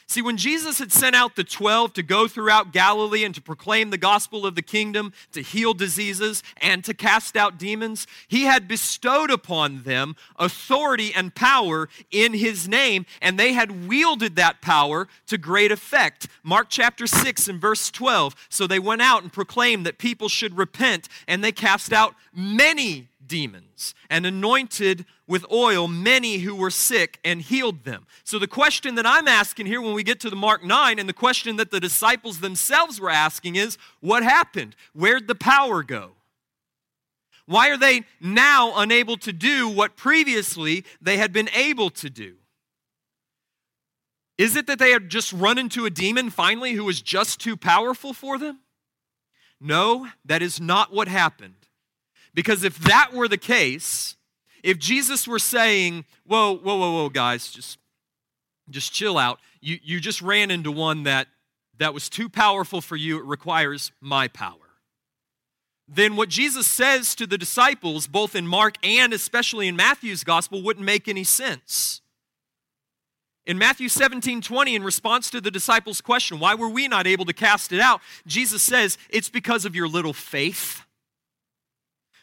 See, 0.09 0.23
when 0.23 0.37
Jesus 0.37 0.79
had 0.79 0.91
sent 0.91 1.15
out 1.15 1.35
the 1.35 1.43
12 1.43 1.93
to 1.93 2.01
go 2.01 2.27
throughout 2.27 2.73
Galilee 2.73 3.23
and 3.23 3.35
to 3.35 3.41
proclaim 3.43 3.91
the 3.91 3.97
gospel 3.97 4.43
of 4.43 4.55
the 4.55 4.63
kingdom, 4.63 5.13
to 5.33 5.43
heal 5.43 5.75
diseases, 5.75 6.41
and 6.57 6.83
to 6.85 6.95
cast 6.95 7.37
out 7.37 7.59
demons, 7.59 8.07
he 8.27 8.45
had 8.45 8.67
bestowed 8.67 9.29
upon 9.29 9.83
them 9.83 10.15
authority 10.39 11.13
and 11.15 11.35
power 11.35 11.89
in 12.09 12.33
his 12.33 12.67
name, 12.67 13.05
and 13.21 13.37
they 13.37 13.53
had 13.53 13.87
wielded 13.87 14.35
that 14.35 14.61
power 14.61 15.07
to 15.27 15.37
great 15.37 15.71
effect. 15.71 16.27
Mark 16.41 16.69
chapter 16.69 17.05
6 17.05 17.47
and 17.47 17.61
verse 17.61 17.91
12. 17.91 18.35
So 18.49 18.65
they 18.65 18.79
went 18.79 19.03
out 19.03 19.21
and 19.21 19.31
proclaimed 19.31 19.85
that 19.85 19.99
people 19.99 20.27
should 20.27 20.57
repent, 20.57 21.07
and 21.27 21.43
they 21.43 21.51
cast 21.51 21.93
out 21.93 22.15
many 22.33 23.09
demons 23.29 23.95
and 24.09 24.25
anointed 24.25 25.05
with 25.25 25.49
oil 25.49 25.87
many 25.87 26.39
who 26.39 26.53
were 26.53 26.69
sick 26.69 27.19
and 27.23 27.41
healed 27.41 27.85
them. 27.85 28.05
So, 28.25 28.37
the 28.37 28.47
question 28.47 28.95
that 28.95 29.05
I'm 29.05 29.29
asking 29.29 29.67
here 29.67 29.81
when 29.81 29.93
we 29.93 30.03
get 30.03 30.19
to 30.21 30.29
the 30.29 30.35
Mark 30.35 30.65
9, 30.65 30.99
and 30.99 31.07
the 31.07 31.13
question 31.13 31.55
that 31.55 31.71
the 31.71 31.79
disciples 31.79 32.41
themselves 32.41 32.99
were 32.99 33.09
asking 33.09 33.55
is 33.55 33.77
what 34.01 34.23
happened? 34.23 34.75
Where'd 34.93 35.27
the 35.29 35.35
power 35.35 35.81
go? 35.83 36.11
Why 37.45 37.69
are 37.69 37.77
they 37.77 38.03
now 38.19 38.73
unable 38.75 39.17
to 39.17 39.31
do 39.31 39.69
what 39.69 39.95
previously 39.95 40.83
they 41.01 41.17
had 41.17 41.31
been 41.31 41.49
able 41.55 41.89
to 41.91 42.09
do? 42.09 42.35
Is 44.37 44.55
it 44.55 44.67
that 44.67 44.79
they 44.79 44.91
had 44.91 45.09
just 45.09 45.33
run 45.33 45.57
into 45.57 45.85
a 45.85 45.89
demon 45.89 46.29
finally 46.29 46.73
who 46.73 46.85
was 46.85 47.01
just 47.01 47.39
too 47.39 47.57
powerful 47.57 48.13
for 48.13 48.37
them? 48.37 48.59
No, 49.59 50.07
that 50.25 50.41
is 50.41 50.61
not 50.61 50.93
what 50.93 51.07
happened. 51.07 51.58
Because 52.33 52.63
if 52.63 52.77
that 52.79 53.13
were 53.13 53.27
the 53.27 53.37
case, 53.37 54.15
if 54.63 54.77
Jesus 54.77 55.27
were 55.27 55.39
saying, 55.39 56.05
whoa, 56.25 56.55
whoa, 56.55 56.77
whoa, 56.77 56.93
whoa, 56.93 57.09
guys, 57.09 57.49
just, 57.49 57.77
just 58.69 58.93
chill 58.93 59.17
out. 59.17 59.39
You, 59.61 59.77
you 59.83 59.99
just 59.99 60.21
ran 60.21 60.51
into 60.51 60.71
one 60.71 61.03
that, 61.03 61.27
that 61.77 61.93
was 61.93 62.09
too 62.09 62.29
powerful 62.29 62.81
for 62.81 62.95
you. 62.95 63.17
It 63.19 63.25
requires 63.25 63.91
my 64.01 64.27
power. 64.27 64.55
Then 65.87 66.15
what 66.15 66.29
Jesus 66.29 66.67
says 66.67 67.15
to 67.15 67.25
the 67.25 67.37
disciples, 67.37 68.05
both 68.05 68.35
in 68.35 68.45
Mark 68.45 68.75
and 68.83 69.11
especially 69.11 69.67
in 69.67 69.75
Matthew's 69.75 70.23
gospel, 70.23 70.61
wouldn't 70.61 70.85
make 70.85 71.07
any 71.07 71.23
sense. 71.23 72.01
In 73.47 73.57
Matthew 73.57 73.89
17 73.89 74.41
20, 74.41 74.75
in 74.75 74.83
response 74.83 75.31
to 75.31 75.41
the 75.41 75.49
disciples' 75.49 76.01
question, 76.01 76.39
why 76.39 76.53
were 76.53 76.69
we 76.69 76.87
not 76.87 77.07
able 77.07 77.25
to 77.25 77.33
cast 77.33 77.71
it 77.71 77.79
out? 77.79 78.01
Jesus 78.27 78.61
says, 78.61 78.99
It's 79.09 79.29
because 79.29 79.65
of 79.65 79.75
your 79.75 79.87
little 79.87 80.13
faith. 80.13 80.85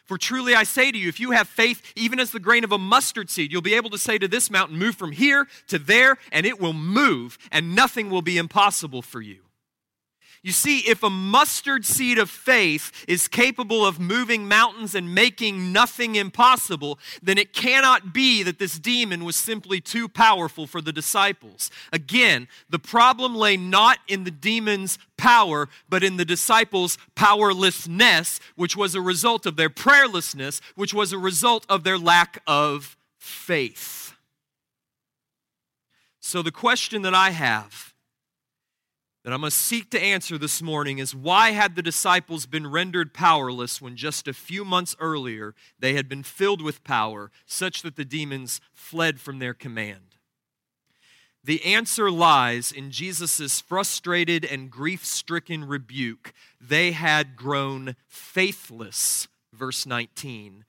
For 0.07 0.17
truly 0.17 0.55
I 0.55 0.63
say 0.63 0.91
to 0.91 0.97
you, 0.97 1.09
if 1.09 1.19
you 1.19 1.31
have 1.31 1.49
faith 1.49 1.81
even 1.95 2.19
as 2.19 2.31
the 2.31 2.39
grain 2.39 2.63
of 2.63 2.71
a 2.71 2.77
mustard 2.77 3.29
seed, 3.29 3.51
you'll 3.51 3.61
be 3.61 3.75
able 3.75 3.89
to 3.89 3.97
say 3.97 4.17
to 4.17 4.27
this 4.27 4.49
mountain, 4.49 4.77
Move 4.77 4.95
from 4.95 5.11
here 5.11 5.47
to 5.67 5.77
there, 5.77 6.17
and 6.31 6.45
it 6.45 6.59
will 6.59 6.73
move, 6.73 7.37
and 7.51 7.75
nothing 7.75 8.09
will 8.09 8.21
be 8.21 8.37
impossible 8.37 9.01
for 9.01 9.21
you. 9.21 9.39
You 10.47 10.53
see, 10.53 10.79
if 10.79 11.03
a 11.03 11.09
mustard 11.09 11.85
seed 11.85 12.17
of 12.17 12.29
faith 12.29 13.03
is 13.05 13.27
capable 13.27 13.85
of 13.85 13.99
moving 13.99 14.47
mountains 14.47 14.95
and 14.95 15.13
making 15.13 15.73
nothing 15.73 16.15
impossible, 16.15 16.99
then 17.21 17.37
it 17.37 17.51
cannot 17.51 18.13
be 18.13 18.43
that 18.43 18.57
this 18.57 18.79
demon 18.79 19.25
was 19.25 19.35
simply 19.35 19.81
too 19.81 20.07
powerful 20.07 20.65
for 20.65 20.79
the 20.79 20.93
disciples. 20.93 21.69
Again, 21.91 22.47
the 22.69 22.79
problem 22.79 23.35
lay 23.35 23.57
not 23.57 23.97
in 24.07 24.23
the 24.23 24.31
demon's 24.31 24.97
power, 25.17 25.67
but 25.89 26.01
in 26.01 26.15
the 26.15 26.23
disciples' 26.23 26.97
powerlessness, 27.13 28.39
which 28.55 28.77
was 28.77 28.95
a 28.95 29.01
result 29.01 29.45
of 29.45 29.57
their 29.57 29.69
prayerlessness, 29.69 30.61
which 30.75 30.93
was 30.93 31.11
a 31.11 31.19
result 31.19 31.65
of 31.67 31.83
their 31.83 31.97
lack 31.97 32.41
of 32.47 32.95
faith. 33.17 34.13
So, 36.21 36.41
the 36.41 36.51
question 36.51 37.01
that 37.01 37.13
I 37.13 37.31
have 37.31 37.86
that 39.27 39.33
I'm 39.33 39.41
going 39.41 39.51
to 39.51 39.57
seek 39.57 39.89
to 39.89 40.01
answer 40.01 40.37
this 40.37 40.61
morning 40.61 40.99
is 40.99 41.13
why 41.13 41.51
had 41.51 41.75
the 41.75 41.81
disciples 41.81 42.45
been 42.45 42.65
rendered 42.65 43.13
powerless 43.13 43.81
when 43.81 43.97
just 43.97 44.25
a 44.25 44.31
few 44.31 44.63
months 44.63 44.95
earlier 45.01 45.53
they 45.77 45.95
had 45.95 46.07
been 46.07 46.23
filled 46.23 46.61
with 46.61 46.81
power 46.85 47.29
such 47.45 47.81
that 47.81 47.97
the 47.97 48.05
demons 48.05 48.61
fled 48.73 49.19
from 49.19 49.39
their 49.39 49.53
command? 49.53 50.15
The 51.43 51.61
answer 51.65 52.09
lies 52.09 52.71
in 52.71 52.89
Jesus' 52.89 53.59
frustrated 53.59 54.45
and 54.45 54.71
grief 54.71 55.03
stricken 55.03 55.65
rebuke. 55.67 56.31
They 56.61 56.93
had 56.93 57.35
grown 57.35 57.97
faithless, 58.07 59.27
verse 59.51 59.85
19, 59.85 60.63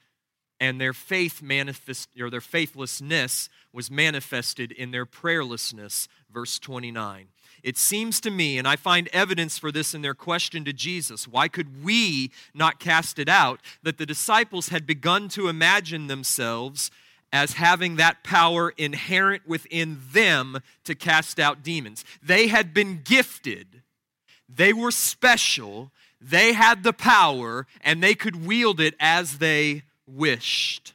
and 0.59 0.81
their 0.81 0.93
faith 0.93 1.41
manifest 1.41 2.09
or 2.19 2.29
their 2.29 2.41
faithlessness 2.41 3.49
was 3.73 3.89
manifested 3.89 4.73
in 4.73 4.91
their 4.91 5.07
prayerlessness, 5.07 6.09
verse 6.29 6.59
29. 6.59 7.29
It 7.63 7.77
seems 7.77 8.21
to 8.21 8.31
me, 8.31 8.59
and 8.59 8.67
I 8.67 8.77
find 8.77 9.09
evidence 9.09 9.59
for 9.59 9.73
this 9.73 9.95
in 9.95 10.03
their 10.03 10.15
question 10.15 10.65
to 10.65 10.73
Jesus 10.73 11.27
why 11.27 11.49
could 11.49 11.85
we 11.85 12.31
not 12.55 12.81
cast 12.81 13.19
it 13.19 13.29
out? 13.29 13.61
That 13.83 13.99
the 13.99 14.07
disciples 14.07 14.69
had 14.69 14.87
begun 14.87 15.29
to 15.31 15.49
imagine 15.49 16.07
themselves 16.07 16.91
as 17.33 17.55
having 17.55 17.97
that 17.97 18.25
power 18.25 18.71
inherent 18.77 19.47
within 19.47 20.01
them 20.13 20.59
to 20.85 20.95
cast 20.95 21.39
out 21.39 21.63
demons. 21.63 22.05
They 22.23 22.47
had 22.49 22.73
been 22.73 23.03
gifted, 23.05 23.83
they 24.49 24.73
were 24.73 24.91
special, 24.91 25.91
they 26.21 26.55
had 26.55 26.83
the 26.83 26.93
power, 26.93 27.67
and 27.83 28.03
they 28.03 28.15
could 28.15 28.47
wield 28.47 28.81
it 28.81 28.95
as 28.99 29.39
they 29.39 29.83
wished. 30.07 30.95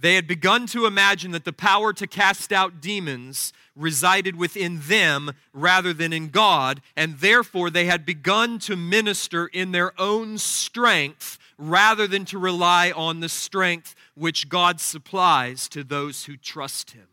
They 0.00 0.14
had 0.14 0.26
begun 0.26 0.66
to 0.68 0.86
imagine 0.86 1.32
that 1.32 1.44
the 1.44 1.52
power 1.52 1.92
to 1.92 2.06
cast 2.06 2.52
out 2.52 2.80
demons 2.80 3.52
resided 3.76 4.34
within 4.34 4.80
them 4.80 5.32
rather 5.52 5.92
than 5.92 6.12
in 6.12 6.28
God, 6.28 6.80
and 6.96 7.18
therefore 7.18 7.68
they 7.68 7.84
had 7.84 8.06
begun 8.06 8.58
to 8.60 8.76
minister 8.76 9.46
in 9.46 9.72
their 9.72 9.92
own 10.00 10.38
strength 10.38 11.38
rather 11.58 12.06
than 12.06 12.24
to 12.26 12.38
rely 12.38 12.90
on 12.92 13.20
the 13.20 13.28
strength 13.28 13.94
which 14.14 14.48
God 14.48 14.80
supplies 14.80 15.68
to 15.68 15.84
those 15.84 16.24
who 16.24 16.38
trust 16.38 16.92
Him. 16.92 17.08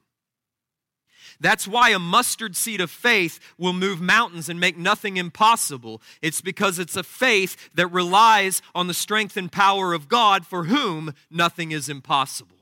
That's 1.42 1.68
why 1.68 1.90
a 1.90 2.00
mustard 2.00 2.56
seed 2.56 2.80
of 2.80 2.90
faith 2.90 3.40
will 3.58 3.74
move 3.74 4.00
mountains 4.00 4.48
and 4.48 4.60
make 4.60 4.78
nothing 4.78 5.18
impossible. 5.18 6.02
It's 6.22 6.42
because 6.42 6.80
it's 6.80 6.96
a 6.96 7.04
faith 7.04 7.70
that 7.76 7.88
relies 7.88 8.62
on 8.74 8.88
the 8.88 8.94
strength 8.94 9.36
and 9.36 9.52
power 9.52 9.94
of 9.94 10.08
God 10.08 10.48
for 10.48 10.64
whom 10.64 11.14
nothing 11.30 11.72
is 11.72 11.90
impossible 11.90 12.57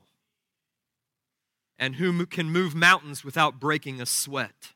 and 1.78 1.96
who 1.96 2.26
can 2.26 2.50
move 2.50 2.74
mountains 2.74 3.24
without 3.24 3.60
breaking 3.60 4.00
a 4.00 4.06
sweat. 4.06 4.72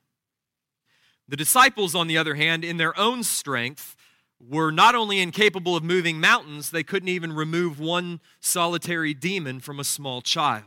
The 1.29 1.37
disciples, 1.37 1.95
on 1.95 2.09
the 2.09 2.19
other 2.19 2.35
hand, 2.35 2.65
in 2.65 2.77
their 2.77 2.99
own 2.99 3.23
strength, 3.23 3.97
were 4.41 4.71
not 4.71 4.95
only 4.95 5.21
incapable 5.21 5.77
of 5.77 5.85
moving 5.85 6.19
mountains, 6.19 6.71
they 6.71 6.83
couldn't 6.83 7.09
even 7.09 7.33
remove 7.33 7.79
one 7.79 8.21
solitary 8.41 9.15
demon 9.15 9.61
from 9.61 9.79
a 9.79 9.85
small 9.85 10.23
child. 10.23 10.65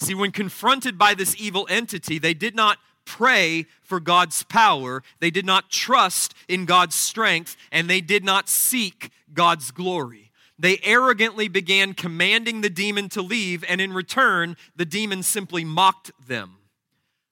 See, 0.00 0.14
when 0.14 0.30
confronted 0.30 0.96
by 0.96 1.14
this 1.14 1.34
evil 1.38 1.66
entity, 1.68 2.18
they 2.18 2.34
did 2.34 2.54
not 2.54 2.78
pray 3.04 3.66
for 3.82 4.00
God's 4.00 4.42
power, 4.44 5.02
they 5.18 5.30
did 5.30 5.46
not 5.46 5.70
trust 5.70 6.34
in 6.46 6.66
God's 6.66 6.94
strength, 6.94 7.56
and 7.72 7.88
they 7.88 8.00
did 8.00 8.22
not 8.22 8.48
seek 8.48 9.10
God's 9.32 9.70
glory. 9.70 10.27
They 10.58 10.80
arrogantly 10.82 11.48
began 11.48 11.94
commanding 11.94 12.60
the 12.60 12.70
demon 12.70 13.08
to 13.10 13.22
leave, 13.22 13.64
and 13.68 13.80
in 13.80 13.92
return, 13.92 14.56
the 14.74 14.84
demon 14.84 15.22
simply 15.22 15.64
mocked 15.64 16.10
them. 16.26 16.56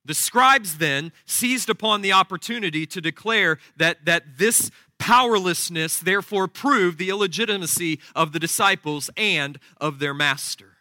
The 0.04 0.14
scribes 0.14 0.78
then 0.78 1.12
seized 1.24 1.68
upon 1.68 2.00
the 2.00 2.12
opportunity 2.12 2.86
to 2.86 3.00
declare 3.00 3.58
that, 3.76 4.04
that 4.04 4.38
this 4.38 4.70
powerlessness 4.98 5.98
therefore 5.98 6.46
proved 6.46 6.98
the 6.98 7.10
illegitimacy 7.10 8.00
of 8.14 8.32
the 8.32 8.38
disciples 8.38 9.10
and 9.16 9.58
of 9.80 9.98
their 9.98 10.14
master. 10.14 10.76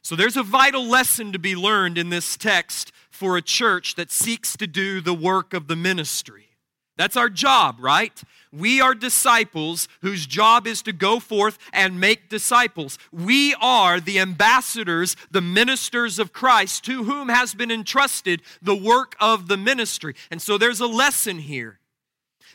So 0.00 0.16
there's 0.16 0.38
a 0.38 0.42
vital 0.42 0.84
lesson 0.84 1.32
to 1.32 1.38
be 1.38 1.54
learned 1.54 1.98
in 1.98 2.08
this 2.08 2.36
text 2.36 2.90
for 3.10 3.36
a 3.36 3.42
church 3.42 3.94
that 3.94 4.10
seeks 4.10 4.56
to 4.56 4.66
do 4.66 5.00
the 5.00 5.14
work 5.14 5.52
of 5.52 5.68
the 5.68 5.76
ministry. 5.76 6.48
That's 6.96 7.16
our 7.16 7.28
job, 7.28 7.76
right? 7.78 8.20
We 8.52 8.80
are 8.82 8.94
disciples 8.94 9.88
whose 10.02 10.26
job 10.26 10.66
is 10.66 10.82
to 10.82 10.92
go 10.92 11.20
forth 11.20 11.58
and 11.72 11.98
make 11.98 12.28
disciples. 12.28 12.98
We 13.10 13.54
are 13.60 13.98
the 13.98 14.18
ambassadors, 14.18 15.16
the 15.30 15.40
ministers 15.40 16.18
of 16.18 16.34
Christ, 16.34 16.84
to 16.84 17.04
whom 17.04 17.30
has 17.30 17.54
been 17.54 17.70
entrusted 17.70 18.42
the 18.60 18.76
work 18.76 19.16
of 19.18 19.48
the 19.48 19.56
ministry. 19.56 20.14
And 20.30 20.42
so 20.42 20.58
there's 20.58 20.80
a 20.80 20.86
lesson 20.86 21.38
here 21.38 21.78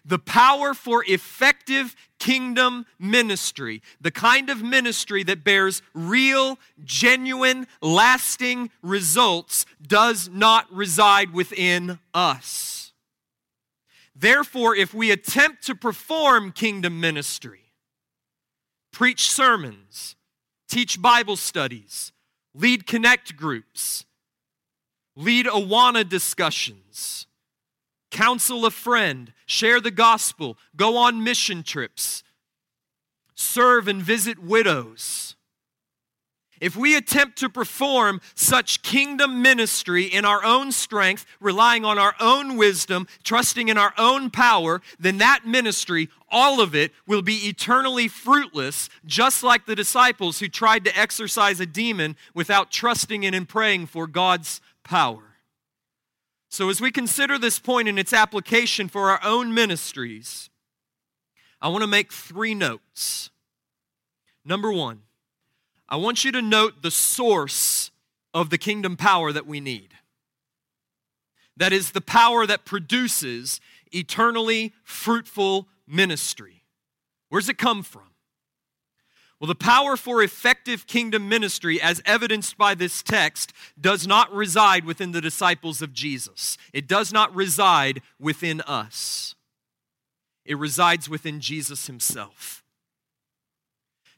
the 0.06 0.20
power 0.20 0.74
for 0.74 1.04
effective 1.06 1.94
kingdom 2.18 2.86
ministry, 2.98 3.82
the 4.00 4.12
kind 4.12 4.50
of 4.50 4.64
ministry 4.64 5.22
that 5.24 5.44
bears 5.44 5.82
real, 5.94 6.58
genuine, 6.86 7.68
lasting 7.82 8.70
results, 8.82 9.66
does 9.86 10.30
not 10.30 10.72
reside 10.74 11.34
within 11.34 12.00
us. 12.14 12.77
Therefore, 14.20 14.76
if 14.76 14.96
we 14.96 15.12
attempt 15.12 15.64
to 15.68 15.76
perform 15.76 16.52
kingdom 16.52 17.00
ministry, 17.00 17.72
preach 18.92 19.30
sermons, 19.30 20.16
teach 20.68 21.00
Bible 21.00 21.36
studies, 21.36 22.12
lead 22.56 22.88
connect 22.88 23.36
groups, 23.36 24.06
lead 25.16 25.46
Awana 25.46 26.08
discussions, 26.08 27.28
counsel 28.10 28.66
a 28.66 28.72
friend, 28.72 29.34
share 29.46 29.80
the 29.80 29.92
gospel, 29.92 30.58
go 30.76 30.98
on 30.98 31.24
mission 31.24 31.62
trips, 31.62 32.24
serve 33.36 33.88
and 33.88 34.02
visit 34.02 34.40
widows. 34.40 35.37
If 36.60 36.76
we 36.76 36.96
attempt 36.96 37.38
to 37.40 37.50
perform 37.50 38.22
such 38.36 38.82
kingdom 38.82 39.42
ministry 39.42 40.04
in 40.04 40.26
our 40.26 40.44
own 40.44 40.72
strength, 40.72 41.26
relying 41.40 41.86
on 41.86 41.98
our 41.98 42.16
own 42.20 42.58
wisdom, 42.58 43.08
trusting 43.24 43.68
in 43.68 43.78
our 43.78 43.94
own 43.98 44.30
power, 44.30 44.82
then 45.00 45.18
that 45.20 45.46
ministry, 45.46 46.10
all 46.30 46.60
of 46.60 46.74
it, 46.74 46.92
will 47.06 47.22
be 47.22 47.48
eternally 47.48 48.08
fruitless, 48.08 48.90
just 49.06 49.44
like 49.44 49.66
the 49.66 49.76
disciples 49.76 50.40
who 50.40 50.48
tried 50.48 50.84
to 50.86 50.98
exorcise 50.98 51.60
a 51.60 51.66
demon 51.66 52.16
without 52.34 52.72
trusting 52.72 53.24
in 53.24 53.34
and 53.34 53.48
praying 53.48 53.86
for 53.86 54.08
God's 54.08 54.62
power. 54.84 55.24
So, 56.50 56.70
as 56.70 56.82
we 56.82 56.92
consider 56.92 57.38
this 57.38 57.62
and 57.68 58.00
its 58.00 58.14
application 58.14 58.88
for 58.88 59.12
our 59.12 59.20
own 59.24 59.54
ministries, 59.54 60.50
I 61.62 61.68
want 61.70 61.82
to 61.82 61.88
make 61.88 62.14
three 62.14 62.56
notes. 62.56 63.30
Number 64.46 64.72
one, 64.72 65.02
I 65.90 65.96
want 65.96 66.26
you 66.26 66.32
to 66.34 66.42
note 66.42 66.82
the 66.82 66.92
source 66.92 67.92
of 68.34 68.50
the 68.50 68.58
kingdom 68.58 68.98
power 68.98 69.32
that 69.32 69.48
we 69.48 69.60
need. 69.60 69.94
That 71.56 71.74
is 71.74 71.92
the 71.92 72.02
power 72.02 72.46
that 72.46 72.66
produces 72.66 73.60
eternally 73.92 74.74
fruitful 74.84 75.68
ministry. 75.88 76.64
Where's 77.30 77.50
it 77.50 77.58
come 77.58 77.84
from? 77.84 78.04
Well, 79.40 79.48
the 79.48 79.56
power 79.56 79.96
for 79.96 80.24
effective 80.24 80.88
kingdom 80.88 81.30
ministry, 81.30 81.80
as 81.80 82.02
evidenced 82.06 82.58
by 82.58 82.74
this 82.74 83.04
text, 83.04 83.54
does 83.80 84.08
not 84.08 84.34
reside 84.34 84.84
within 84.84 85.12
the 85.12 85.22
disciples 85.22 85.82
of 85.82 85.94
Jesus. 85.94 86.58
It 86.74 86.88
does 86.88 87.14
not 87.14 87.34
reside 87.36 88.02
within 88.20 88.62
us. 88.62 89.36
It 90.44 90.58
resides 90.58 91.08
within 91.08 91.40
Jesus 91.40 91.88
himself. 91.88 92.64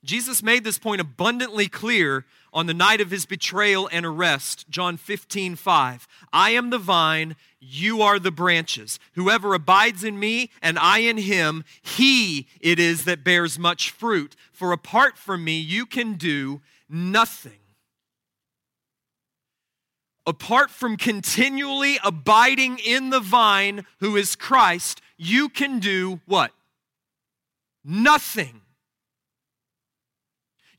Jesus 0.03 0.41
made 0.41 0.63
this 0.63 0.79
point 0.79 1.01
abundantly 1.01 1.67
clear 1.67 2.25
on 2.53 2.65
the 2.65 2.73
night 2.73 3.01
of 3.01 3.11
his 3.11 3.25
betrayal 3.25 3.89
and 3.91 4.05
arrest, 4.05 4.69
John 4.69 4.97
15, 4.97 5.55
5. 5.55 6.07
I 6.31 6.51
am 6.51 6.69
the 6.69 6.77
vine, 6.77 7.35
you 7.59 8.01
are 8.01 8.17
the 8.17 8.31
branches. 8.31 8.99
Whoever 9.13 9.53
abides 9.53 10.03
in 10.03 10.19
me 10.19 10.49
and 10.61 10.79
I 10.79 10.99
in 10.99 11.17
him, 11.17 11.63
he 11.81 12.47
it 12.61 12.79
is 12.79 13.05
that 13.05 13.23
bears 13.23 13.59
much 13.59 13.91
fruit. 13.91 14.35
For 14.51 14.71
apart 14.71 15.17
from 15.17 15.43
me, 15.43 15.59
you 15.59 15.85
can 15.85 16.13
do 16.13 16.61
nothing. 16.89 17.59
Apart 20.25 20.69
from 20.69 20.95
continually 20.95 21.97
abiding 22.03 22.79
in 22.79 23.09
the 23.09 23.19
vine, 23.19 23.85
who 23.99 24.15
is 24.15 24.35
Christ, 24.35 25.01
you 25.17 25.49
can 25.49 25.79
do 25.79 26.21
what? 26.25 26.51
Nothing. 27.83 28.61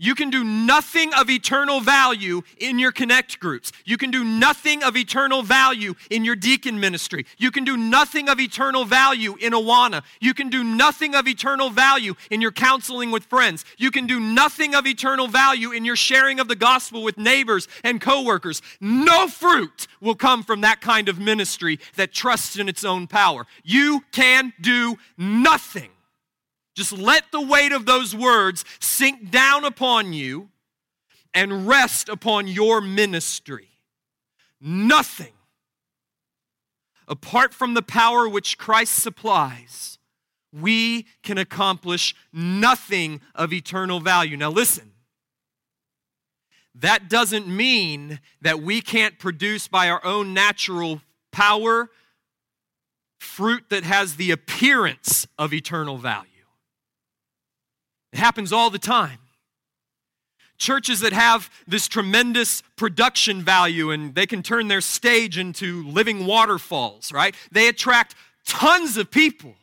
You 0.03 0.15
can 0.15 0.31
do 0.31 0.43
nothing 0.43 1.13
of 1.13 1.29
eternal 1.29 1.81
value 1.81 2.41
in 2.57 2.79
your 2.79 2.91
connect 2.91 3.39
groups. 3.39 3.71
You 3.85 3.99
can 3.99 4.11
do 4.11 4.25
nothing 4.25 4.83
of 4.83 4.97
eternal 4.97 5.43
value 5.43 5.95
in 6.09 6.25
your 6.25 6.37
deacon 6.37 6.81
ministry. 6.81 7.27
You 7.37 7.51
can 7.51 7.65
do 7.65 7.77
nothing 7.77 8.31
of 8.31 8.41
eternal 8.41 8.87
value 8.87 9.37
in 9.39 9.53
Awana. 9.53 10.03
You 10.19 10.33
can 10.33 10.49
do 10.49 10.65
nothing 10.65 11.15
of 11.15 11.29
eternal 11.29 11.69
value 11.69 12.15
in 12.31 12.41
your 12.41 12.51
counseling 12.51 13.11
with 13.11 13.25
friends. 13.25 13.67
You 13.77 13.91
can 13.91 14.07
do 14.07 14.19
nothing 14.19 14.75
of 14.75 14.87
eternal 14.87 15.29
value 15.29 15.71
in 15.71 15.85
your 15.85 15.97
sharing 15.97 16.41
of 16.41 16.49
the 16.49 16.57
gospel 16.57 17.03
with 17.03 17.19
neighbors 17.19 17.69
and 17.85 18.01
coworkers. 18.01 18.63
No 18.81 19.29
fruit 19.29 19.87
will 20.01 20.15
come 20.15 20.43
from 20.43 20.63
that 20.63 20.81
kind 20.81 21.11
of 21.11 21.19
ministry 21.19 21.79
that 21.97 22.15
trusts 22.15 22.57
in 22.59 22.71
its 22.71 22.85
own 22.85 23.07
power. 23.07 23.47
You 23.63 24.03
can 24.13 24.55
do 24.63 24.97
nothing. 25.19 25.91
Just 26.81 26.97
let 26.97 27.31
the 27.31 27.43
weight 27.43 27.73
of 27.73 27.85
those 27.85 28.17
words 28.17 28.65
sink 28.79 29.31
down 29.31 29.67
upon 29.67 30.15
you 30.15 30.49
and 31.35 31.69
rest 31.69 32.09
upon 32.09 32.49
your 32.49 32.81
ministry. 32.81 33.69
Nothing 34.63 35.35
apart 37.07 37.53
from 37.53 37.75
the 37.75 37.83
power 37.83 38.27
which 38.27 38.57
Christ 38.57 38.95
supplies, 38.95 39.99
we 40.55 41.05
can 41.23 41.37
accomplish 41.37 42.15
nothing 42.33 43.21
of 43.35 43.53
eternal 43.53 44.01
value. 44.01 44.39
Now, 44.39 44.49
listen. 44.49 44.93
That 46.75 47.11
doesn't 47.11 47.47
mean 47.47 48.21
that 48.41 48.63
we 48.63 48.81
can't 48.81 49.19
produce 49.19 49.69
by 49.69 49.91
our 49.91 50.03
own 50.03 50.33
natural 50.33 51.03
power 51.31 51.91
fruit 53.19 53.65
that 53.69 53.85
has 53.85 54.17
the 54.17 54.31
appearance 54.31 55.27
of 55.39 55.53
eternal 55.53 55.99
value. 55.99 56.30
It 58.13 58.19
happens 58.19 58.53
all 58.53 58.71
the 58.71 58.79
time. 58.79 59.19
Churches 60.59 61.01
that 61.01 61.13
have 61.13 61.51
this 61.67 61.89
tremendous 61.89 62.63
production 62.77 63.43
value 63.43 63.91
and 63.91 64.15
they 64.15 64.27
can 64.27 64.43
turn 64.43 64.69
their 64.69 64.83
stage 64.83 65.39
into 65.39 65.83
living 65.85 66.27
waterfalls, 66.27 67.13
right? 67.13 67.35
They 67.51 67.67
attract 67.69 68.15
tons 68.47 68.97
of 68.97 69.11
people. 69.11 69.55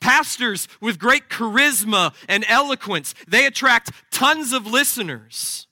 Pastors 0.00 0.68
with 0.80 0.98
great 0.98 1.28
charisma 1.28 2.14
and 2.28 2.44
eloquence, 2.48 3.14
they 3.26 3.46
attract 3.46 3.90
tons 4.10 4.52
of 4.52 4.66
listeners. 4.66 5.66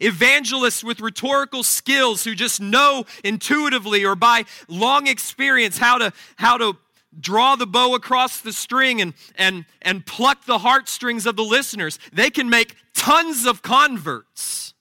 Evangelists 0.00 0.84
with 0.84 1.00
rhetorical 1.00 1.62
skills 1.62 2.24
who 2.24 2.34
just 2.34 2.60
know 2.60 3.04
intuitively 3.24 4.04
or 4.04 4.14
by 4.14 4.44
long 4.68 5.06
experience 5.06 5.78
how 5.78 5.98
to, 5.98 6.12
how 6.36 6.58
to 6.58 6.76
draw 7.18 7.56
the 7.56 7.66
bow 7.66 7.94
across 7.94 8.40
the 8.40 8.52
string 8.52 9.00
and, 9.00 9.14
and, 9.36 9.64
and 9.82 10.06
pluck 10.06 10.44
the 10.44 10.58
heartstrings 10.58 11.26
of 11.26 11.36
the 11.36 11.44
listeners. 11.44 11.98
They 12.12 12.30
can 12.30 12.48
make 12.48 12.76
tons 12.94 13.46
of 13.46 13.62
converts. 13.62 14.74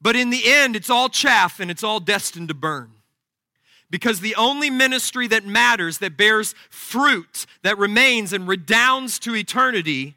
But 0.00 0.16
in 0.16 0.30
the 0.30 0.42
end, 0.46 0.76
it's 0.76 0.90
all 0.90 1.08
chaff 1.08 1.60
and 1.60 1.70
it's 1.70 1.84
all 1.84 2.00
destined 2.00 2.48
to 2.48 2.54
burn. 2.54 2.92
Because 3.90 4.20
the 4.20 4.36
only 4.36 4.70
ministry 4.70 5.26
that 5.28 5.44
matters, 5.44 5.98
that 5.98 6.16
bears 6.16 6.54
fruit, 6.70 7.44
that 7.62 7.76
remains 7.76 8.32
and 8.32 8.46
redounds 8.46 9.18
to 9.20 9.34
eternity, 9.34 10.16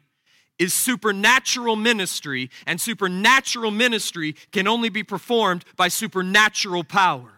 is 0.58 0.72
supernatural 0.72 1.74
ministry, 1.74 2.48
and 2.66 2.80
supernatural 2.80 3.72
ministry 3.72 4.36
can 4.52 4.68
only 4.68 4.88
be 4.88 5.02
performed 5.02 5.64
by 5.76 5.88
supernatural 5.88 6.84
power. 6.84 7.32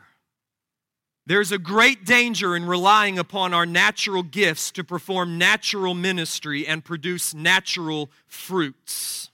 There's 1.26 1.50
a 1.50 1.58
great 1.58 2.04
danger 2.04 2.54
in 2.54 2.66
relying 2.66 3.18
upon 3.18 3.52
our 3.52 3.66
natural 3.66 4.22
gifts 4.22 4.70
to 4.72 4.84
perform 4.84 5.38
natural 5.38 5.92
ministry 5.92 6.64
and 6.66 6.84
produce 6.84 7.34
natural 7.34 8.10
fruits. 8.28 9.30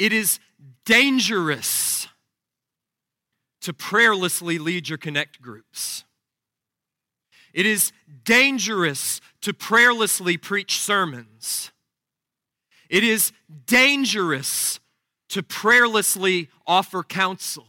It 0.00 0.12
is 0.12 0.40
dangerous 0.84 2.08
to 3.60 3.72
prayerlessly 3.72 4.58
lead 4.58 4.88
your 4.88 4.98
connect 4.98 5.40
groups. 5.40 6.04
It 7.54 7.64
is 7.64 7.92
dangerous 8.24 9.20
to 9.42 9.54
prayerlessly 9.54 10.42
preach 10.42 10.78
sermons. 10.78 11.70
It 12.88 13.04
is 13.04 13.32
dangerous 13.66 14.80
to 15.28 15.42
prayerlessly 15.42 16.48
offer 16.66 17.02
counsel. 17.02 17.66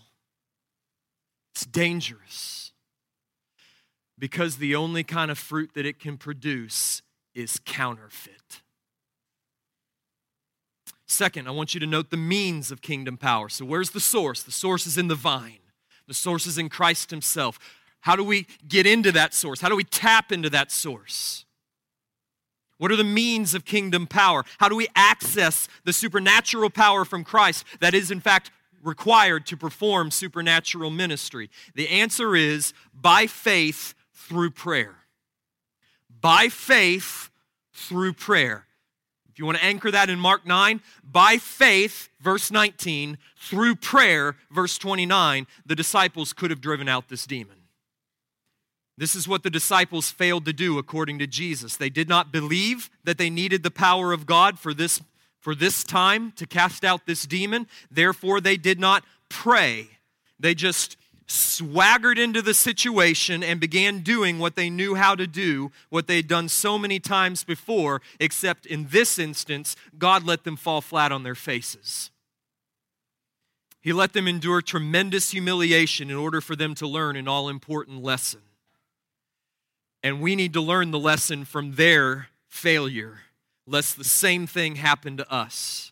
It's 1.58 1.65
dangerous 1.65 2.72
because 4.20 4.58
the 4.58 4.76
only 4.76 5.04
kind 5.04 5.32
of 5.32 5.39
fruit 5.39 5.72
that 5.74 5.88
it 5.88 6.00
can 6.00 6.15
produce 6.15 7.02
is 7.34 7.60
counterfeit. 7.65 8.62
Second, 11.08 11.48
I 11.48 11.52
want 11.52 11.74
you 11.74 11.80
to 11.80 11.88
note 11.88 12.12
the 12.12 12.15
means 12.15 12.70
of 12.70 12.84
kingdom 12.84 13.17
power. 13.17 13.50
So, 13.50 13.65
where's 13.65 13.89
the 13.89 14.00
source? 14.00 14.43
The 14.43 14.52
source 14.52 14.86
is 14.86 15.00
in 15.00 15.08
the 15.08 15.15
vine, 15.15 15.58
the 16.08 16.13
source 16.13 16.46
is 16.46 16.60
in 16.60 16.70
Christ 16.70 17.10
Himself. 17.10 17.58
How 18.02 18.15
do 18.15 18.24
we 18.24 18.46
get 18.67 18.86
into 18.86 19.12
that 19.13 19.34
source? 19.34 19.60
How 19.60 19.70
do 19.70 19.76
we 19.76 19.84
tap 19.84 20.32
into 20.32 20.52
that 20.52 20.72
source? 20.72 21.43
What 22.78 22.91
are 22.91 22.96
the 22.96 23.04
means 23.04 23.56
of 23.56 23.65
kingdom 23.65 24.06
power? 24.06 24.43
How 24.60 24.70
do 24.70 24.76
we 24.76 24.89
access 24.96 25.67
the 25.86 25.93
supernatural 25.93 26.70
power 26.70 27.04
from 27.04 27.24
Christ 27.24 27.65
that 27.80 27.96
is, 27.96 28.12
in 28.12 28.20
fact, 28.20 28.52
required 28.84 29.46
to 29.48 29.58
perform 29.58 30.12
supernatural 30.12 30.90
ministry? 30.90 31.50
The 31.76 31.90
answer 31.90 32.36
is 32.36 32.74
by 32.94 33.28
faith 33.28 33.94
through 34.13 34.52
prayer. 34.52 34.96
By 36.22 36.50
faith 36.50 37.30
through 37.74 38.13
prayer. 38.13 38.66
If 39.30 39.40
you 39.40 39.46
want 39.46 39.60
to 39.60 39.63
anchor 39.63 39.92
that 39.92 40.10
in 40.10 40.20
Mark 40.20 40.48
9, 40.48 40.82
by 41.04 41.38
faith, 41.38 42.10
verse 42.20 42.50
19, 42.50 43.20
through 43.38 43.76
prayer, 43.76 44.36
verse 44.50 44.80
29, 44.80 45.46
the 45.63 45.76
disciples 45.76 46.34
could 46.34 46.50
have 46.50 46.60
driven 46.60 46.90
out 46.90 47.08
this 47.08 47.28
demon. 47.28 47.58
This 48.98 49.16
is 49.16 49.28
what 49.28 49.44
the 49.44 49.52
disciples 49.52 50.10
failed 50.10 50.46
to 50.46 50.54
do 50.54 50.80
according 50.80 51.20
to 51.20 51.28
Jesus. 51.28 51.78
They 51.78 51.92
did 51.92 52.10
not 52.10 52.32
believe 52.32 52.90
that 53.04 53.20
they 53.20 53.30
needed 53.30 53.62
the 53.62 53.70
power 53.70 54.12
of 54.12 54.26
God 54.26 54.58
for 54.58 54.74
this, 54.74 55.02
for 55.47 55.55
this 55.55 55.81
time 55.81 56.33
to 56.33 56.45
cast 56.45 56.83
out 56.83 57.05
this 57.05 57.25
demon. 57.25 57.67
Therefore, 57.89 58.41
they 58.41 58.57
did 58.57 58.81
not 58.81 59.05
pray. 59.29 59.88
They 60.38 60.53
just 60.53 60.97
swaggered 61.25 62.19
into 62.19 62.41
the 62.41 62.53
situation 62.53 63.41
and 63.41 63.57
began 63.57 63.99
doing 63.99 64.39
what 64.39 64.57
they 64.57 64.69
knew 64.69 64.95
how 64.95 65.15
to 65.15 65.25
do, 65.25 65.71
what 65.88 66.05
they'd 66.05 66.27
done 66.27 66.49
so 66.49 66.77
many 66.77 66.99
times 66.99 67.45
before, 67.45 68.01
except 68.19 68.65
in 68.65 68.88
this 68.89 69.17
instance, 69.17 69.77
God 69.97 70.25
let 70.25 70.43
them 70.43 70.57
fall 70.57 70.81
flat 70.81 71.13
on 71.13 71.23
their 71.23 71.33
faces. 71.33 72.12
He 73.79 73.93
let 73.93 74.12
them 74.12 74.27
endure 74.27 74.62
tremendous 74.62 75.31
humiliation 75.31 76.10
in 76.10 76.17
order 76.17 76.41
for 76.41 76.57
them 76.57 76.75
to 76.75 76.86
learn 76.86 77.15
an 77.15 77.29
all 77.29 77.47
important 77.47 78.03
lesson. 78.03 78.41
And 80.03 80.19
we 80.19 80.36
need 80.36 80.51
to 80.51 80.62
learn 80.62 80.91
the 80.91 80.99
lesson 80.99 81.45
from 81.45 81.75
their 81.75 82.27
failure, 82.49 83.19
lest 83.67 83.97
the 83.97 84.03
same 84.03 84.47
thing 84.47 84.77
happen 84.77 85.17
to 85.17 85.32
us. 85.32 85.91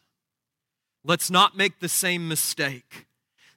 Let's 1.03 1.29
not 1.29 1.55
make 1.55 1.79
the 1.79 1.89
same 1.89 2.27
mistake. 2.27 3.05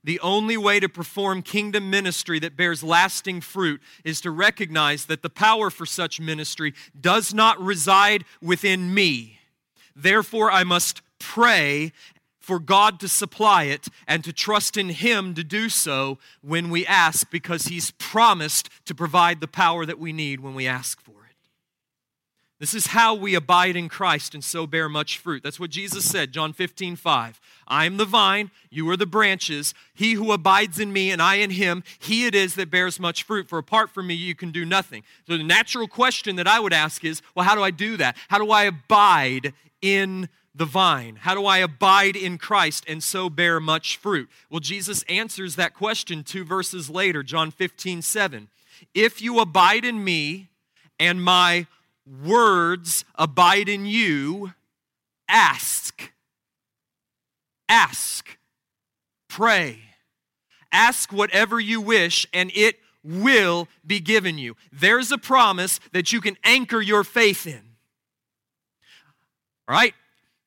The 0.05 0.21
only 0.21 0.57
way 0.57 0.81
to 0.81 0.89
perform 0.89 1.43
kingdom 1.43 1.91
ministry 1.91 2.39
that 2.41 2.57
bears 2.57 2.83
lasting 2.83 3.41
fruit 3.41 3.81
is 4.05 4.21
to 4.21 4.31
recognize 4.31 5.07
that 5.07 5.23
the 5.23 5.31
power 5.31 5.71
for 5.71 5.87
such 5.87 6.21
ministry 6.21 6.75
does 6.99 7.33
not 7.33 7.61
reside 7.61 8.25
within 8.41 8.93
me. 8.93 9.41
Therefore, 9.97 10.51
I 10.51 10.65
must 10.65 11.03
pray 11.19 11.93
for 12.39 12.59
God 12.59 13.01
to 13.01 13.09
supply 13.09 13.65
it 13.65 13.89
and 14.07 14.25
to 14.25 14.33
trust 14.33 14.77
in 14.77 14.89
Him 14.89 15.35
to 15.35 15.45
do 15.45 15.69
so 15.69 16.19
when 16.41 16.71
we 16.71 16.87
ask, 16.87 17.31
because 17.31 17.65
He's 17.65 17.91
promised 17.93 18.71
to 18.87 18.95
provide 18.95 19.41
the 19.41 19.49
power 19.49 19.85
that 19.85 19.99
we 19.99 20.13
need 20.13 20.41
when 20.41 20.55
we 20.55 20.67
ask 20.67 21.01
for 21.03 21.11
it. 21.11 21.18
This 22.59 22.75
is 22.75 22.89
how 22.89 23.15
we 23.15 23.37
abide 23.37 23.77
in 23.77 23.89
Christ 23.89 24.35
and 24.35 24.43
so 24.43 24.67
bear 24.67 24.89
much 24.89 25.19
fruit. 25.19 25.45
That's 25.45 25.61
what 25.61 25.71
Jesus 25.71 26.05
said, 26.05 26.33
John 26.33 26.53
15, 26.53 26.97
5. 26.97 27.41
I 27.69 27.85
am 27.85 27.99
the 27.99 28.05
vine, 28.05 28.51
you 28.69 28.89
are 28.91 28.97
the 28.97 29.07
branches. 29.07 29.75
He 29.95 30.15
who 30.15 30.33
abides 30.33 30.81
in 30.81 30.93
me 30.93 31.13
and 31.13 31.23
I 31.23 31.37
in 31.37 31.51
him, 31.51 31.85
he 32.01 32.27
it 32.27 32.35
is 32.35 32.57
that 32.57 32.71
bears 32.71 32.99
much 32.99 33.23
fruit. 33.23 33.49
For 33.49 33.59
apart 33.59 33.91
from 33.91 34.09
me, 34.09 34.15
you 34.15 34.35
can 34.35 34.51
do 34.51 34.65
nothing. 34.65 35.05
So 35.29 35.37
the 35.37 35.45
natural 35.45 35.87
question 35.87 36.35
that 36.37 36.49
I 36.49 36.59
would 36.59 36.73
ask 36.73 37.05
is 37.05 37.23
well, 37.35 37.47
how 37.47 37.55
do 37.55 37.63
I 37.63 37.71
do 37.71 37.97
that? 37.99 38.17
How 38.29 38.39
do 38.39 38.51
I 38.51 38.65
abide 38.65 39.53
in 39.81 40.29
the 40.53 40.65
vine? 40.65 41.17
How 41.21 41.35
do 41.35 41.47
I 41.47 41.59
abide 41.59 42.17
in 42.17 42.39
Christ 42.39 42.85
and 42.89 43.03
so 43.03 43.31
bear 43.31 43.61
much 43.61 43.99
fruit? 43.99 44.29
Well, 44.51 44.61
Jesus 44.61 45.05
answers 45.05 45.55
that 45.55 45.75
question 45.75 46.25
two 46.25 46.45
verses 46.45 46.91
later, 46.91 47.23
John 47.23 47.53
15, 47.53 48.03
7. 48.03 48.49
If 48.95 49.23
you 49.23 49.39
abide 49.39 49.85
in 49.85 50.03
me 50.03 50.49
and 50.99 51.23
my 51.23 51.67
words 52.25 53.05
abide 53.15 53.69
in 53.69 53.87
you, 53.87 54.53
ask. 55.29 56.13
Ask. 57.69 58.39
Pray. 59.29 59.81
Ask 60.73 61.13
whatever 61.13 61.61
you 61.61 61.81
wish, 61.81 62.27
and 62.33 62.51
it 62.55 62.79
will 63.05 63.69
be 63.87 64.01
given 64.01 64.39
you. 64.39 64.57
There's 64.73 65.13
a 65.13 65.19
promise 65.19 65.81
that 65.93 66.13
you 66.13 66.21
can 66.21 66.37
anchor 66.45 66.81
your 66.81 67.05
faith 67.05 67.47
in. 67.47 67.63
All 69.67 69.75
right? 69.75 69.95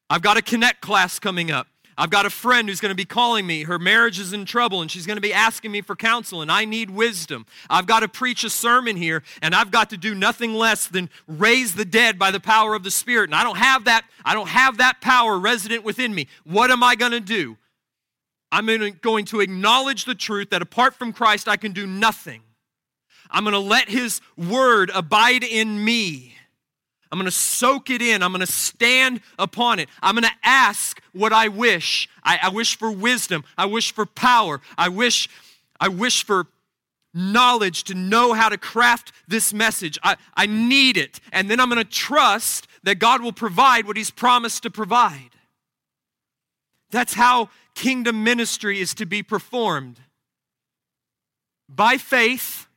I've 0.09 0.21
got 0.21 0.37
a 0.37 0.41
Connect 0.41 0.81
class 0.81 1.19
coming 1.19 1.51
up. 1.51 1.67
I've 1.97 2.09
got 2.09 2.25
a 2.25 2.29
friend 2.29 2.67
who's 2.69 2.79
going 2.79 2.91
to 2.91 2.95
be 2.95 3.05
calling 3.05 3.45
me. 3.45 3.63
Her 3.63 3.77
marriage 3.77 4.19
is 4.19 4.33
in 4.33 4.45
trouble 4.45 4.81
and 4.81 4.89
she's 4.89 5.05
going 5.05 5.17
to 5.17 5.21
be 5.21 5.33
asking 5.33 5.71
me 5.71 5.81
for 5.81 5.95
counsel, 5.95 6.41
and 6.41 6.51
I 6.51 6.65
need 6.65 6.89
wisdom. 6.89 7.45
I've 7.69 7.85
got 7.85 8.01
to 8.01 8.07
preach 8.07 8.43
a 8.43 8.49
sermon 8.49 8.95
here, 8.95 9.23
and 9.41 9.53
I've 9.53 9.71
got 9.71 9.89
to 9.91 9.97
do 9.97 10.15
nothing 10.15 10.53
less 10.53 10.87
than 10.87 11.09
raise 11.27 11.75
the 11.75 11.85
dead 11.85 12.17
by 12.17 12.31
the 12.31 12.39
power 12.39 12.73
of 12.75 12.83
the 12.83 12.91
Spirit. 12.91 13.29
And 13.29 13.35
I 13.35 13.43
don't 13.43 13.57
have 13.57 13.85
that, 13.85 14.05
I 14.23 14.33
don't 14.33 14.49
have 14.49 14.77
that 14.77 15.01
power 15.01 15.37
resident 15.37 15.83
within 15.83 16.13
me. 16.15 16.27
What 16.43 16.71
am 16.71 16.83
I 16.83 16.95
going 16.95 17.11
to 17.11 17.19
do? 17.19 17.57
I'm 18.51 18.65
going 19.01 19.25
to 19.25 19.39
acknowledge 19.39 20.05
the 20.05 20.15
truth 20.15 20.49
that 20.49 20.61
apart 20.61 20.95
from 20.95 21.13
Christ, 21.13 21.47
I 21.47 21.57
can 21.57 21.71
do 21.71 21.87
nothing. 21.87 22.41
I'm 23.29 23.43
going 23.43 23.53
to 23.53 23.59
let 23.59 23.87
His 23.89 24.19
word 24.35 24.91
abide 24.93 25.43
in 25.43 25.83
me. 25.83 26.35
I'm 27.11 27.17
going 27.17 27.25
to 27.25 27.31
soak 27.31 27.89
it 27.89 28.01
in. 28.01 28.23
I'm 28.23 28.31
going 28.31 28.45
to 28.45 28.51
stand 28.51 29.21
upon 29.37 29.79
it. 29.79 29.89
I'm 30.01 30.15
going 30.15 30.23
to 30.23 30.37
ask 30.43 31.01
what 31.11 31.33
I 31.33 31.49
wish. 31.49 32.07
I, 32.23 32.39
I, 32.43 32.49
wish 32.49 32.77
for 32.77 32.89
wisdom. 32.89 33.43
I 33.57 33.65
wish 33.65 33.93
for 33.93 34.05
power. 34.05 34.61
I 34.77 34.87
wish, 34.87 35.27
I 35.79 35.89
wish 35.89 36.23
for 36.23 36.47
knowledge 37.13 37.83
to 37.85 37.93
know 37.93 38.31
how 38.31 38.47
to 38.47 38.57
craft 38.57 39.11
this 39.27 39.53
message. 39.53 39.99
I, 40.03 40.15
I 40.35 40.45
need 40.45 40.95
it. 40.95 41.19
And 41.33 41.51
then 41.51 41.59
I'm 41.59 41.69
going 41.69 41.83
to 41.83 41.89
trust 41.89 42.67
that 42.83 42.95
God 42.95 43.21
will 43.21 43.33
provide 43.33 43.85
what 43.85 43.97
He's 43.97 44.11
promised 44.11 44.63
to 44.63 44.69
provide. 44.69 45.31
That's 46.91 47.13
how 47.13 47.49
kingdom 47.75 48.23
ministry 48.23 48.79
is 48.79 48.93
to 48.95 49.05
be 49.05 49.21
performed 49.21 49.99
by 51.67 51.97
faith 51.97 52.67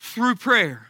through 0.00 0.36
prayer. 0.36 0.86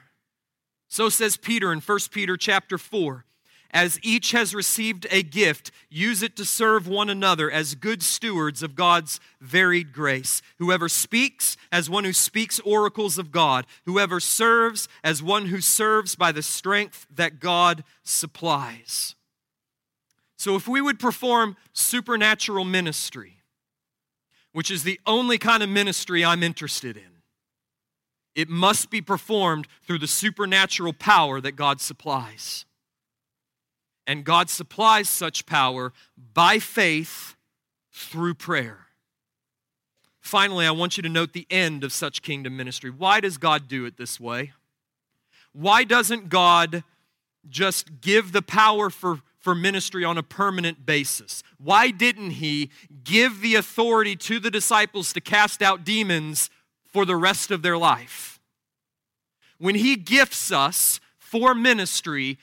So 0.92 1.09
says 1.09 1.38
Peter 1.38 1.72
in 1.72 1.81
1 1.81 1.98
Peter 2.11 2.37
chapter 2.37 2.76
4. 2.76 3.24
As 3.70 3.98
each 4.02 4.33
has 4.33 4.55
received 4.55 5.07
a 5.11 5.22
gift, 5.22 5.70
use 5.88 6.22
it 6.22 6.37
to 6.37 6.44
serve 6.44 6.87
one 6.87 7.09
another 7.09 7.50
as 7.50 7.74
good 7.74 8.02
stewards 8.02 8.62
of 8.62 8.74
God's 8.74 9.18
varied 9.40 9.94
grace. 9.94 10.42
Whoever 10.59 10.90
speaks, 10.90 11.57
as 11.72 11.88
one 11.88 12.05
who 12.05 12.12
speaks 12.12 12.61
oracles 12.61 13.16
of 13.16 13.33
God. 13.33 13.66
Whoever 13.87 14.20
serves, 14.20 14.87
as 15.02 15.22
one 15.22 15.46
who 15.46 15.62
serves 15.62 16.14
by 16.14 16.31
the 16.31 16.42
strength 16.42 17.07
that 17.11 17.40
God 17.40 17.85
supplies. 18.02 19.14
So, 20.37 20.57
if 20.57 20.68
we 20.68 20.83
would 20.83 20.98
perform 20.98 21.57
supernatural 21.72 22.66
ministry, 22.66 23.38
which 24.52 24.70
is 24.70 24.83
the 24.83 25.00
only 25.07 25.38
kind 25.38 25.62
of 25.62 25.70
ministry 25.70 26.22
I'm 26.22 26.42
interested 26.42 26.98
in, 26.98 27.21
it 28.35 28.49
must 28.49 28.90
be 28.90 29.01
performed 29.01 29.66
through 29.83 29.99
the 29.99 30.07
supernatural 30.07 30.92
power 30.92 31.40
that 31.40 31.53
God 31.53 31.81
supplies. 31.81 32.64
And 34.07 34.25
God 34.25 34.51
supplies 34.51 35.09
such 35.09 35.47
power 35.47 35.92
by 36.35 36.59
faith 36.59 37.37
through 37.92 38.35
prayer. 38.35 38.87
Finally, 40.21 40.66
I 40.66 40.71
want 40.71 40.97
you 40.97 41.03
to 41.03 41.09
note 41.09 41.33
the 41.33 41.47
end 41.51 41.85
of 41.85 41.92
such 41.92 42.23
kingdom 42.23 42.57
ministry. 42.57 42.90
Why 42.90 43.21
does 43.21 43.38
God 43.38 43.68
do 43.68 43.85
it 43.85 43.97
this 43.97 44.18
way? 44.18 44.53
Why 45.53 45.85
doesn't 45.85 46.29
God 46.29 46.85
just 47.49 48.01
give 48.01 48.33
the 48.33 48.40
power 48.40 48.88
for, 48.88 49.21
for 49.38 49.55
ministry 49.55 50.05
on 50.05 50.16
a 50.16 50.23
permanent 50.23 50.87
basis? 50.87 51.42
Why 51.59 51.90
didn't 51.90 52.33
He 52.33 52.71
give 53.05 53.40
the 53.40 53.57
authority 53.57 54.16
to 54.16 54.38
the 54.38 54.51
disciples 54.51 55.12
to 55.12 55.21
cast 55.21 55.61
out 55.61 55.85
demons 55.85 56.51
for 56.92 57.05
the 57.05 57.16
rest 57.16 57.50
of 57.50 57.62
their 57.62 57.78
life. 57.78 58.40
When 59.59 59.74
He 59.74 59.96
gifts 59.96 60.52
us 60.52 61.00
for 61.18 61.55
ministry, 61.55 62.38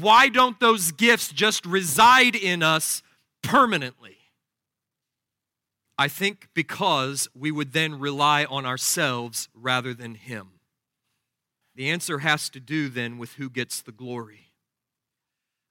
why 0.00 0.28
don't 0.28 0.58
those 0.60 0.92
gifts 0.92 1.32
just 1.32 1.64
reside 1.64 2.34
in 2.34 2.62
us 2.62 3.02
permanently? 3.42 4.16
I 5.96 6.08
think 6.08 6.48
because 6.54 7.28
we 7.34 7.52
would 7.52 7.72
then 7.72 7.98
rely 7.98 8.44
on 8.44 8.66
ourselves 8.66 9.48
rather 9.54 9.94
than 9.94 10.16
Him. 10.16 10.48
The 11.76 11.90
answer 11.90 12.20
has 12.20 12.48
to 12.50 12.60
do 12.60 12.88
then 12.88 13.18
with 13.18 13.34
who 13.34 13.48
gets 13.48 13.82
the 13.82 13.92
glory. 13.92 14.43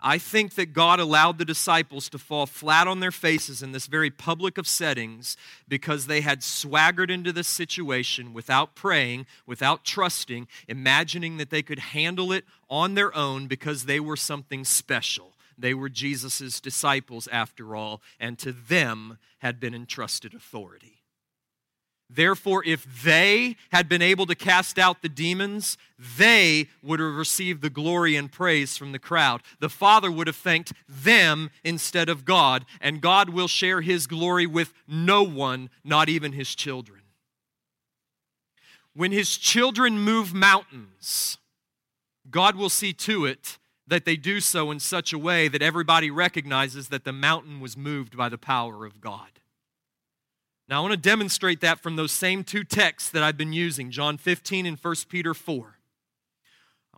I 0.06 0.18
think 0.18 0.56
that 0.56 0.74
God 0.74 1.00
allowed 1.00 1.38
the 1.38 1.46
disciples 1.46 2.10
to 2.10 2.18
fall 2.18 2.46
flat 2.46 2.90
on 2.90 3.00
their 3.00 3.12
faces 3.12 3.64
in 3.64 3.72
this 3.72 3.88
very 3.88 4.10
public 4.10 4.58
of 4.58 4.68
settings 4.68 5.38
because 5.66 6.08
they 6.08 6.20
had 6.20 6.44
swaggered 6.44 7.10
into 7.10 7.32
this 7.32 7.48
situation 7.48 8.34
without 8.34 8.76
praying, 8.76 9.26
without 9.46 9.86
trusting, 9.86 10.50
imagining 10.68 11.38
that 11.38 11.52
they 11.52 11.62
could 11.62 11.80
handle 11.80 12.34
it 12.34 12.44
on 12.70 12.96
their 12.96 13.16
own 13.16 13.48
because 13.48 13.86
they 13.86 14.02
were 14.02 14.18
something 14.18 14.66
special. 14.66 15.32
They 15.58 15.74
were 15.74 15.90
Jesus' 15.90 16.60
disciples, 16.60 17.30
after 17.30 17.74
all, 17.74 18.02
and 18.20 18.38
to 18.40 18.52
them 18.52 19.20
had 19.38 19.58
been 19.58 19.74
entrusted 19.74 20.34
authority. 20.34 21.03
Therefore, 22.16 22.64
if 22.66 23.04
they 23.04 23.56
had 23.72 23.90
been 23.90 24.02
able 24.02 24.26
to 24.28 24.36
cast 24.36 24.78
out 24.78 25.02
the 25.02 25.10
demons, 25.10 25.78
they 26.18 26.68
would 26.84 27.00
have 27.00 27.16
received 27.16 27.62
the 27.62 27.70
glory 27.70 28.16
and 28.16 28.32
praise 28.32 28.78
from 28.78 28.92
the 28.92 29.00
crowd. 29.00 29.42
The 29.60 29.70
Father 29.70 30.12
would 30.12 30.28
have 30.28 30.36
thanked 30.36 30.74
them 30.88 31.50
instead 31.64 32.10
of 32.10 32.26
God, 32.26 32.66
and 32.80 33.02
God 33.02 33.30
will 33.30 33.48
share 33.48 33.82
his 33.82 34.06
glory 34.06 34.46
with 34.46 34.74
no 34.88 35.24
one, 35.24 35.70
not 35.84 36.08
even 36.08 36.34
his 36.34 36.54
children. 36.54 37.00
When 38.96 39.12
his 39.12 39.38
children 39.38 39.98
move 39.98 40.34
mountains, 40.34 41.40
God 42.30 42.56
will 42.56 42.70
see 42.70 42.94
to 42.94 43.26
it 43.26 43.58
that 43.88 44.06
they 44.06 44.16
do 44.16 44.40
so 44.40 44.70
in 44.70 44.80
such 44.80 45.14
a 45.14 45.18
way 45.18 45.48
that 45.48 45.64
everybody 45.64 46.12
recognizes 46.12 46.90
that 46.90 47.06
the 47.06 47.12
mountain 47.12 47.60
was 47.60 47.76
moved 47.76 48.16
by 48.16 48.30
the 48.30 48.38
power 48.38 48.86
of 48.86 49.02
God. 49.02 49.40
Now, 50.74 50.80
I 50.80 50.82
want 50.82 50.94
to 50.94 50.98
demonstrate 50.98 51.62
that 51.62 51.82
from 51.82 51.98
those 51.98 52.12
same 52.12 52.44
two 52.44 52.64
texts 52.64 53.12
that 53.12 53.22
I've 53.22 53.38
been 53.38 53.54
using, 53.54 53.92
John 53.92 54.18
15 54.18 54.66
and 54.66 54.76
1 54.76 54.96
Peter 55.08 55.36
4. 55.36 55.78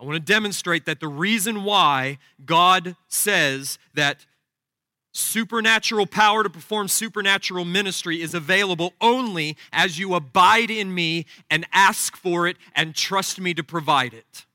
I 0.00 0.02
want 0.02 0.14
to 0.14 0.32
demonstrate 0.32 0.86
that 0.86 0.98
the 0.98 1.08
reason 1.08 1.62
why 1.62 2.16
God 2.46 2.96
says 3.06 3.78
that 3.92 4.24
supernatural 5.12 6.06
power 6.06 6.42
to 6.42 6.48
perform 6.48 6.88
supernatural 6.88 7.66
ministry 7.66 8.22
is 8.22 8.32
available 8.32 8.94
only 8.98 9.58
as 9.74 9.98
you 9.98 10.14
abide 10.14 10.70
in 10.70 10.94
me 10.94 11.26
and 11.50 11.66
ask 11.70 12.16
for 12.16 12.46
it 12.46 12.56
and 12.74 12.94
trust 12.94 13.38
me 13.38 13.52
to 13.52 13.62
provide 13.62 14.14
it. 14.14 14.46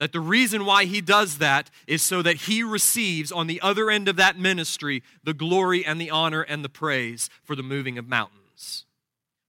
That 0.00 0.12
the 0.12 0.20
reason 0.20 0.64
why 0.64 0.86
he 0.86 1.02
does 1.02 1.38
that 1.38 1.70
is 1.86 2.02
so 2.02 2.22
that 2.22 2.36
he 2.36 2.62
receives 2.62 3.30
on 3.30 3.46
the 3.46 3.60
other 3.60 3.90
end 3.90 4.08
of 4.08 4.16
that 4.16 4.38
ministry 4.38 5.02
the 5.22 5.34
glory 5.34 5.84
and 5.84 6.00
the 6.00 6.10
honor 6.10 6.40
and 6.40 6.64
the 6.64 6.70
praise 6.70 7.28
for 7.44 7.54
the 7.54 7.62
moving 7.62 7.98
of 7.98 8.08
mountains. 8.08 8.86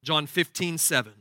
John 0.03 0.27
15, 0.27 0.77
7. 0.77 1.13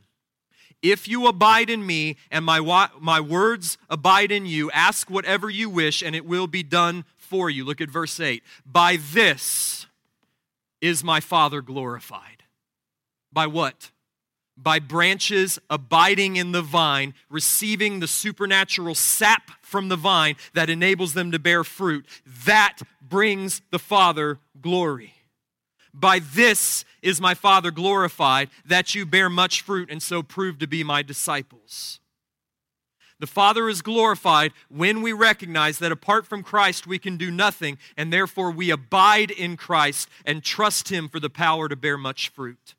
If 0.82 1.06
you 1.06 1.28
abide 1.28 1.70
in 1.70 1.86
me 1.86 2.16
and 2.30 2.44
my, 2.44 2.88
my 2.98 3.20
words 3.20 3.78
abide 3.88 4.32
in 4.32 4.46
you, 4.46 4.70
ask 4.72 5.08
whatever 5.08 5.48
you 5.48 5.70
wish 5.70 6.02
and 6.02 6.16
it 6.16 6.26
will 6.26 6.48
be 6.48 6.64
done 6.64 7.04
for 7.16 7.48
you. 7.48 7.64
Look 7.64 7.80
at 7.80 7.90
verse 7.90 8.18
8. 8.18 8.42
By 8.66 8.98
this 9.12 9.86
is 10.80 11.04
my 11.04 11.20
Father 11.20 11.62
glorified. 11.62 12.42
By 13.32 13.46
what? 13.46 13.90
By 14.62 14.78
branches 14.78 15.58
abiding 15.68 16.36
in 16.36 16.52
the 16.52 16.62
vine, 16.62 17.14
receiving 17.28 18.00
the 18.00 18.06
supernatural 18.06 18.94
sap 18.94 19.50
from 19.62 19.88
the 19.88 19.96
vine 19.96 20.36
that 20.54 20.70
enables 20.70 21.14
them 21.14 21.32
to 21.32 21.38
bear 21.38 21.64
fruit. 21.64 22.06
That 22.44 22.78
brings 23.00 23.62
the 23.70 23.78
Father 23.78 24.38
glory. 24.60 25.14
By 25.92 26.20
this 26.20 26.84
is 27.02 27.20
my 27.20 27.34
Father 27.34 27.70
glorified, 27.70 28.50
that 28.64 28.94
you 28.94 29.06
bear 29.06 29.28
much 29.28 29.62
fruit 29.62 29.90
and 29.90 30.02
so 30.02 30.22
prove 30.22 30.58
to 30.58 30.66
be 30.66 30.84
my 30.84 31.02
disciples. 31.02 32.00
The 33.18 33.26
Father 33.26 33.68
is 33.68 33.82
glorified 33.82 34.52
when 34.70 35.02
we 35.02 35.12
recognize 35.12 35.78
that 35.78 35.92
apart 35.92 36.26
from 36.26 36.42
Christ 36.42 36.86
we 36.86 36.98
can 36.98 37.18
do 37.18 37.30
nothing, 37.30 37.76
and 37.96 38.10
therefore 38.10 38.50
we 38.50 38.70
abide 38.70 39.30
in 39.30 39.58
Christ 39.58 40.08
and 40.24 40.42
trust 40.42 40.88
Him 40.88 41.08
for 41.08 41.20
the 41.20 41.28
power 41.28 41.68
to 41.68 41.76
bear 41.76 41.98
much 41.98 42.30
fruit. 42.30 42.74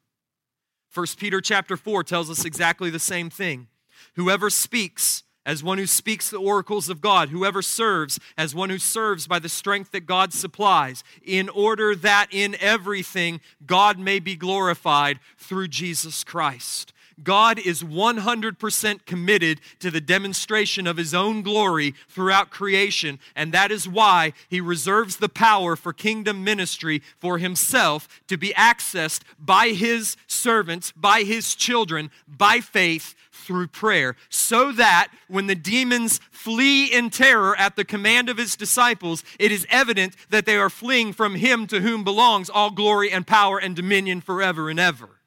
1 0.94 1.06
Peter 1.18 1.40
chapter 1.40 1.78
4 1.78 2.04
tells 2.04 2.30
us 2.30 2.44
exactly 2.44 2.90
the 2.90 3.00
same 3.00 3.30
thing. 3.30 3.68
Whoever 4.16 4.50
speaks 4.50 5.24
as 5.46 5.64
one 5.64 5.78
who 5.78 5.88
speaks 5.88 6.30
the 6.30 6.38
oracles 6.38 6.90
of 6.90 7.02
God, 7.02 7.30
whoever 7.30 7.62
serves 7.62 8.20
as 8.38 8.54
one 8.54 8.70
who 8.70 8.78
serves 8.78 9.26
by 9.26 9.40
the 9.40 9.50
strength 9.50 9.92
that 9.92 10.06
God 10.06 10.34
supplies, 10.34 11.04
in 11.24 11.50
order 11.50 11.96
that 11.96 12.28
in 12.32 12.56
everything 12.60 13.42
God 13.66 13.98
may 13.98 14.20
be 14.20 14.36
glorified 14.36 15.20
through 15.38 15.70
Jesus 15.70 16.24
Christ. 16.24 16.91
God 17.24 17.60
is 17.60 17.84
100% 17.84 19.06
committed 19.06 19.62
to 19.80 19.92
the 19.92 20.02
demonstration 20.02 20.88
of 20.88 20.98
His 20.98 21.14
own 21.14 21.42
glory 21.42 21.94
throughout 22.10 22.50
creation, 22.50 23.20
and 23.36 23.54
that 23.54 23.72
is 23.72 23.88
why 23.88 24.34
He 24.50 24.62
reserves 24.62 25.18
the 25.18 25.30
power 25.30 25.76
for 25.76 25.94
kingdom 25.94 26.44
ministry 26.44 27.02
for 27.20 27.38
Himself 27.38 28.08
to 28.28 28.38
be 28.38 28.50
accessed 28.50 29.22
by 29.40 29.70
His 29.70 30.18
servants, 30.28 30.92
by 30.92 31.24
His 31.24 31.56
children, 31.56 32.12
by 32.28 32.60
faith 32.60 33.16
through 33.32 33.68
prayer, 33.68 34.16
so 34.30 34.72
that 34.72 35.10
when 35.28 35.48
the 35.48 35.56
demons 35.56 36.20
flee 36.32 36.86
in 36.86 37.10
terror 37.10 37.58
at 37.58 37.76
the 37.76 37.86
command 37.86 38.30
of 38.30 38.38
His 38.38 38.56
disciples, 38.56 39.24
it 39.40 39.52
is 39.52 39.66
evident 39.70 40.16
that 40.30 40.46
they 40.46 40.58
are 40.58 40.70
fleeing 40.70 41.14
from 41.14 41.36
Him 41.36 41.68
to 41.68 41.82
whom 41.82 42.04
belongs 42.04 42.50
all 42.50 42.72
glory 42.72 43.12
and 43.12 43.26
power 43.26 43.58
and 43.58 43.76
dominion 43.76 44.22
forever 44.22 44.70
and 44.70 44.80
ever. 44.80 45.21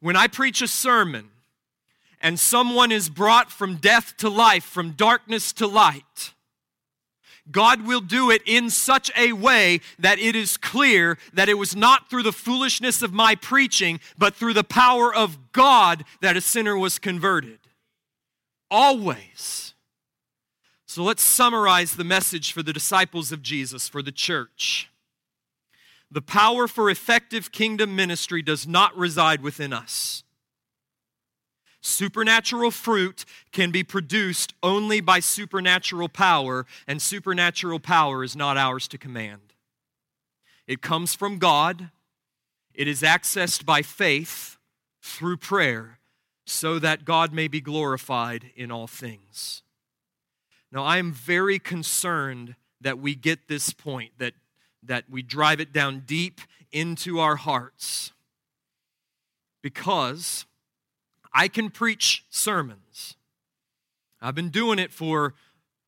When 0.00 0.16
I 0.16 0.26
preach 0.26 0.62
a 0.62 0.68
sermon 0.68 1.30
and 2.20 2.38
someone 2.38 2.92
is 2.92 3.08
brought 3.08 3.50
from 3.50 3.76
death 3.76 4.16
to 4.18 4.28
life, 4.28 4.64
from 4.64 4.92
darkness 4.92 5.52
to 5.54 5.66
light, 5.66 6.32
God 7.50 7.86
will 7.86 8.00
do 8.00 8.30
it 8.30 8.42
in 8.44 8.70
such 8.70 9.10
a 9.16 9.32
way 9.32 9.80
that 9.98 10.18
it 10.18 10.34
is 10.34 10.56
clear 10.56 11.16
that 11.32 11.48
it 11.48 11.54
was 11.54 11.76
not 11.76 12.10
through 12.10 12.24
the 12.24 12.32
foolishness 12.32 13.02
of 13.02 13.12
my 13.12 13.36
preaching, 13.36 14.00
but 14.18 14.34
through 14.34 14.54
the 14.54 14.64
power 14.64 15.14
of 15.14 15.52
God 15.52 16.04
that 16.20 16.36
a 16.36 16.40
sinner 16.40 16.76
was 16.76 16.98
converted. 16.98 17.60
Always. 18.70 19.74
So 20.86 21.04
let's 21.04 21.22
summarize 21.22 21.94
the 21.94 22.04
message 22.04 22.52
for 22.52 22.62
the 22.62 22.72
disciples 22.72 23.30
of 23.30 23.42
Jesus, 23.42 23.88
for 23.88 24.02
the 24.02 24.12
church. 24.12 24.90
The 26.10 26.22
power 26.22 26.68
for 26.68 26.88
effective 26.88 27.50
kingdom 27.50 27.96
ministry 27.96 28.42
does 28.42 28.66
not 28.66 28.96
reside 28.96 29.42
within 29.42 29.72
us. 29.72 30.22
Supernatural 31.80 32.70
fruit 32.72 33.24
can 33.52 33.70
be 33.70 33.84
produced 33.84 34.54
only 34.62 35.00
by 35.00 35.20
supernatural 35.20 36.08
power, 36.08 36.66
and 36.86 37.00
supernatural 37.00 37.78
power 37.78 38.24
is 38.24 38.34
not 38.34 38.56
ours 38.56 38.88
to 38.88 38.98
command. 38.98 39.54
It 40.66 40.82
comes 40.82 41.14
from 41.14 41.38
God, 41.38 41.90
it 42.74 42.88
is 42.88 43.02
accessed 43.02 43.64
by 43.64 43.82
faith 43.82 44.56
through 45.00 45.36
prayer, 45.36 45.98
so 46.44 46.78
that 46.78 47.04
God 47.04 47.32
may 47.32 47.46
be 47.48 47.60
glorified 47.60 48.50
in 48.56 48.72
all 48.72 48.86
things. 48.86 49.62
Now, 50.72 50.82
I 50.82 50.98
am 50.98 51.12
very 51.12 51.58
concerned 51.58 52.56
that 52.80 52.98
we 52.98 53.14
get 53.14 53.48
this 53.48 53.72
point, 53.72 54.12
that 54.18 54.34
that 54.86 55.04
we 55.08 55.22
drive 55.22 55.60
it 55.60 55.72
down 55.72 56.02
deep 56.06 56.40
into 56.72 57.18
our 57.18 57.36
hearts. 57.36 58.12
Because 59.62 60.44
I 61.32 61.48
can 61.48 61.70
preach 61.70 62.24
sermons. 62.30 63.16
I've 64.20 64.34
been 64.34 64.50
doing 64.50 64.78
it 64.78 64.92
for 64.92 65.34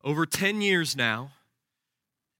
over 0.03 0.25
10 0.25 0.61
years 0.61 0.95
now, 0.95 1.31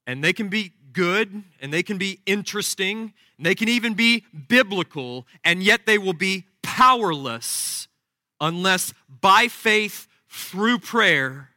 and 0.05 0.23
they 0.23 0.33
can 0.33 0.49
be 0.49 0.73
good 0.93 1.43
and 1.61 1.71
they 1.71 1.83
can 1.83 1.97
be 1.97 2.19
interesting 2.25 3.13
and 3.37 3.45
they 3.45 3.55
can 3.55 3.69
even 3.69 3.93
be 3.93 4.25
biblical, 4.47 5.25
and 5.43 5.63
yet 5.63 5.85
they 5.85 5.97
will 5.97 6.13
be 6.13 6.45
powerless 6.61 7.87
unless 8.41 8.93
by 9.21 9.47
faith 9.47 10.07
through 10.27 10.79
prayer, 10.79 11.49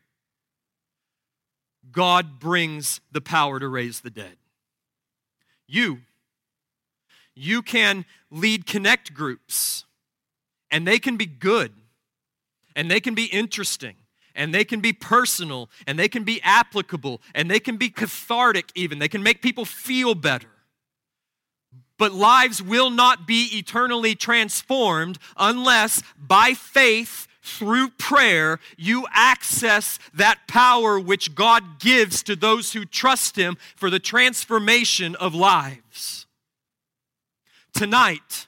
God 1.90 2.38
brings 2.38 3.00
the 3.10 3.20
power 3.20 3.58
to 3.58 3.68
raise 3.68 4.00
the 4.00 4.10
dead. 4.10 4.36
You. 5.72 6.00
You 7.34 7.62
can 7.62 8.04
lead 8.30 8.66
connect 8.66 9.14
groups, 9.14 9.86
and 10.70 10.86
they 10.86 10.98
can 10.98 11.16
be 11.16 11.24
good, 11.24 11.72
and 12.76 12.90
they 12.90 13.00
can 13.00 13.14
be 13.14 13.24
interesting, 13.24 13.96
and 14.34 14.54
they 14.54 14.64
can 14.64 14.80
be 14.80 14.92
personal, 14.92 15.70
and 15.86 15.98
they 15.98 16.08
can 16.08 16.24
be 16.24 16.42
applicable, 16.42 17.22
and 17.34 17.50
they 17.50 17.58
can 17.58 17.78
be 17.78 17.88
cathartic, 17.88 18.70
even. 18.74 18.98
They 18.98 19.08
can 19.08 19.22
make 19.22 19.40
people 19.40 19.64
feel 19.64 20.14
better. 20.14 20.50
But 21.96 22.12
lives 22.12 22.62
will 22.62 22.90
not 22.90 23.26
be 23.26 23.48
eternally 23.52 24.14
transformed 24.14 25.18
unless 25.38 26.02
by 26.18 26.52
faith 26.52 27.28
through 27.42 27.90
prayer, 27.90 28.60
you 28.76 29.06
access 29.12 29.98
that 30.14 30.46
power 30.46 30.98
which 30.98 31.34
God 31.34 31.80
gives 31.80 32.22
to 32.22 32.36
those 32.36 32.72
who 32.72 32.84
trust 32.84 33.36
Him 33.36 33.56
for 33.74 33.90
the 33.90 33.98
transformation 33.98 35.16
of 35.16 35.34
lives. 35.34 36.26
Tonight, 37.74 38.46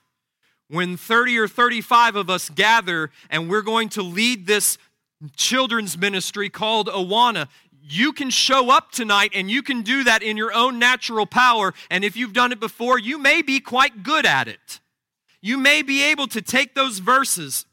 when 0.68 0.96
30 0.96 1.38
or 1.38 1.48
35 1.48 2.16
of 2.16 2.30
us 2.30 2.48
gather 2.48 3.10
and 3.30 3.50
we're 3.50 3.62
going 3.62 3.88
to 3.90 4.02
lead 4.02 4.46
this 4.46 4.78
children's 5.36 5.98
ministry 5.98 6.48
called 6.48 6.88
Awana, 6.88 7.48
you 7.86 8.12
can 8.12 8.30
show 8.30 8.70
up 8.70 8.92
tonight 8.92 9.32
and 9.34 9.50
you 9.50 9.62
can 9.62 9.82
do 9.82 10.04
that 10.04 10.22
in 10.22 10.36
your 10.36 10.54
own 10.54 10.78
natural 10.78 11.26
power. 11.26 11.74
And 11.90 12.04
if 12.04 12.16
you've 12.16 12.32
done 12.32 12.52
it 12.52 12.60
before, 12.60 12.98
you 12.98 13.18
may 13.18 13.42
be 13.42 13.60
quite 13.60 14.02
good 14.02 14.24
at 14.24 14.48
it. 14.48 14.80
You 15.42 15.58
may 15.58 15.82
be 15.82 16.02
able 16.02 16.26
to 16.28 16.40
take 16.40 16.74
those 16.74 16.98
verses 17.00 17.66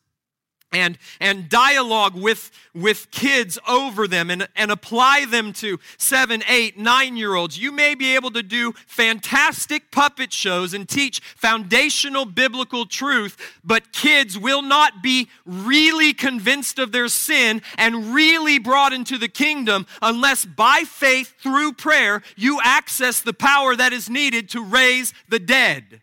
and, 0.72 0.98
and 1.20 1.50
dialogue 1.50 2.16
with, 2.16 2.52
with 2.74 3.12
kids 3.12 3.60
over 3.68 4.08
them 4.08 4.30
and, 4.30 4.48
and 4.56 4.72
apply 4.72 5.26
them 5.26 5.54
to 5.54 5.80
seven, 5.98 6.44
eight, 6.48 6.78
nine 6.78 7.18
year 7.18 7.36
olds. 7.36 7.58
You 7.58 7.72
may 7.72 7.96
be 7.96 8.16
able 8.16 8.32
to 8.32 8.44
do 8.44 8.74
fantastic 8.88 9.92
puppet 9.92 10.32
shows 10.32 10.74
and 10.74 10.88
teach 10.88 11.20
foundational 11.20 12.26
biblical 12.26 12.86
truth, 12.86 13.38
but 13.64 13.92
kids 13.92 14.38
will 14.38 14.62
not 14.62 15.04
be 15.04 15.28
really 15.46 16.14
convinced 16.14 16.80
of 16.80 16.92
their 16.92 17.10
sin 17.10 17.62
and 17.78 18.14
really 18.14 18.60
brought 18.60 18.94
into 18.94 19.18
the 19.18 19.28
kingdom 19.28 19.86
unless 20.02 20.46
by 20.46 20.84
faith 20.86 21.34
through 21.40 21.74
prayer 21.74 22.22
you 22.36 22.60
access 22.64 23.22
the 23.22 23.34
power 23.34 23.76
that 23.76 23.94
is 23.94 24.10
needed 24.10 24.50
to 24.50 24.64
raise 24.64 25.14
the 25.28 25.40
dead. 25.40 26.02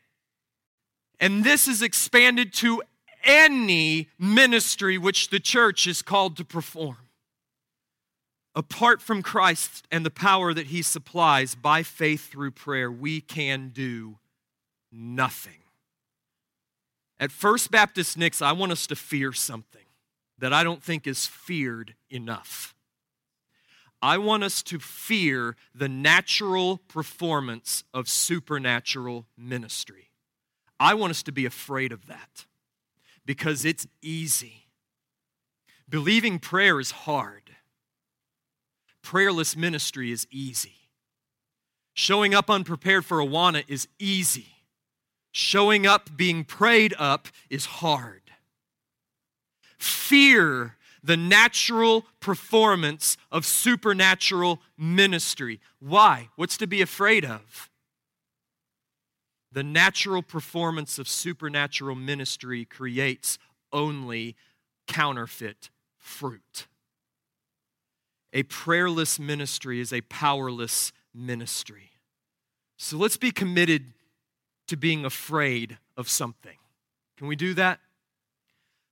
And 1.20 1.42
this 1.42 1.66
is 1.66 1.82
expanded 1.82 2.52
to 2.54 2.82
any 3.24 4.08
ministry 4.18 4.98
which 4.98 5.30
the 5.30 5.40
church 5.40 5.86
is 5.86 6.02
called 6.02 6.36
to 6.36 6.44
perform. 6.44 6.96
Apart 8.54 9.00
from 9.00 9.22
Christ 9.22 9.86
and 9.90 10.04
the 10.04 10.10
power 10.10 10.52
that 10.52 10.66
he 10.66 10.82
supplies 10.82 11.54
by 11.54 11.82
faith 11.82 12.30
through 12.30 12.50
prayer, 12.52 12.90
we 12.90 13.20
can 13.20 13.68
do 13.68 14.18
nothing. 14.90 15.62
At 17.20 17.30
First 17.30 17.70
Baptist 17.70 18.16
Nix, 18.16 18.42
I 18.42 18.52
want 18.52 18.72
us 18.72 18.86
to 18.88 18.96
fear 18.96 19.32
something 19.32 19.84
that 20.38 20.52
I 20.52 20.64
don't 20.64 20.82
think 20.82 21.06
is 21.06 21.26
feared 21.26 21.94
enough. 22.10 22.74
I 24.00 24.18
want 24.18 24.44
us 24.44 24.62
to 24.64 24.78
fear 24.78 25.56
the 25.74 25.88
natural 25.88 26.78
performance 26.88 27.82
of 27.92 28.08
supernatural 28.08 29.26
ministry. 29.36 30.10
I 30.78 30.94
want 30.94 31.10
us 31.10 31.22
to 31.24 31.32
be 31.32 31.44
afraid 31.44 31.90
of 31.90 32.06
that 32.06 32.46
because 33.28 33.66
it's 33.66 33.86
easy. 34.00 34.68
Believing 35.86 36.38
prayer 36.38 36.80
is 36.80 36.92
hard. 36.92 37.50
Prayerless 39.02 39.54
ministry 39.54 40.10
is 40.10 40.26
easy. 40.30 40.88
Showing 41.92 42.34
up 42.34 42.48
unprepared 42.48 43.04
for 43.04 43.18
Awana 43.18 43.64
is 43.68 43.86
easy. 43.98 44.46
Showing 45.30 45.86
up 45.86 46.16
being 46.16 46.42
prayed 46.42 46.94
up 46.98 47.28
is 47.50 47.66
hard. 47.66 48.22
Fear 49.78 50.76
the 51.02 51.18
natural 51.18 52.06
performance 52.20 53.18
of 53.30 53.44
supernatural 53.44 54.62
ministry. 54.78 55.60
Why? 55.80 56.30
What's 56.36 56.56
to 56.56 56.66
be 56.66 56.80
afraid 56.80 57.26
of? 57.26 57.67
The 59.52 59.62
natural 59.62 60.22
performance 60.22 60.98
of 60.98 61.08
supernatural 61.08 61.96
ministry 61.96 62.64
creates 62.64 63.38
only 63.72 64.36
counterfeit 64.86 65.70
fruit. 65.96 66.66
A 68.32 68.42
prayerless 68.44 69.18
ministry 69.18 69.80
is 69.80 69.92
a 69.92 70.02
powerless 70.02 70.92
ministry. 71.14 71.92
So 72.76 72.96
let's 72.96 73.16
be 73.16 73.30
committed 73.30 73.94
to 74.66 74.76
being 74.76 75.04
afraid 75.04 75.78
of 75.96 76.08
something. 76.08 76.58
Can 77.16 77.26
we 77.26 77.36
do 77.36 77.54
that? 77.54 77.80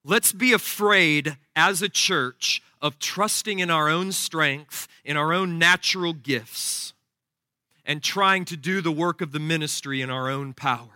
Let's 0.04 0.32
be 0.32 0.52
afraid 0.52 1.36
as 1.54 1.82
a 1.82 1.88
church 1.88 2.62
of 2.80 2.98
trusting 2.98 3.58
in 3.58 3.70
our 3.70 3.88
own 3.88 4.12
strength, 4.12 4.88
in 5.04 5.16
our 5.16 5.32
own 5.32 5.58
natural 5.58 6.12
gifts 6.12 6.94
and 7.86 8.02
trying 8.02 8.44
to 8.46 8.56
do 8.56 8.80
the 8.80 8.92
work 8.92 9.20
of 9.20 9.32
the 9.32 9.38
ministry 9.38 10.02
in 10.02 10.10
our 10.10 10.28
own 10.28 10.52
power. 10.52 10.88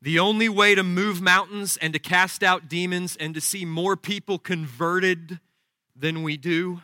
The 0.00 0.18
only 0.18 0.48
way 0.48 0.74
to 0.74 0.82
move 0.82 1.20
mountains 1.20 1.76
and 1.78 1.92
to 1.92 1.98
cast 1.98 2.42
out 2.42 2.68
demons 2.68 3.16
and 3.16 3.34
to 3.34 3.40
see 3.40 3.64
more 3.64 3.96
people 3.96 4.38
converted 4.38 5.40
than 5.96 6.22
we 6.22 6.36
do, 6.36 6.82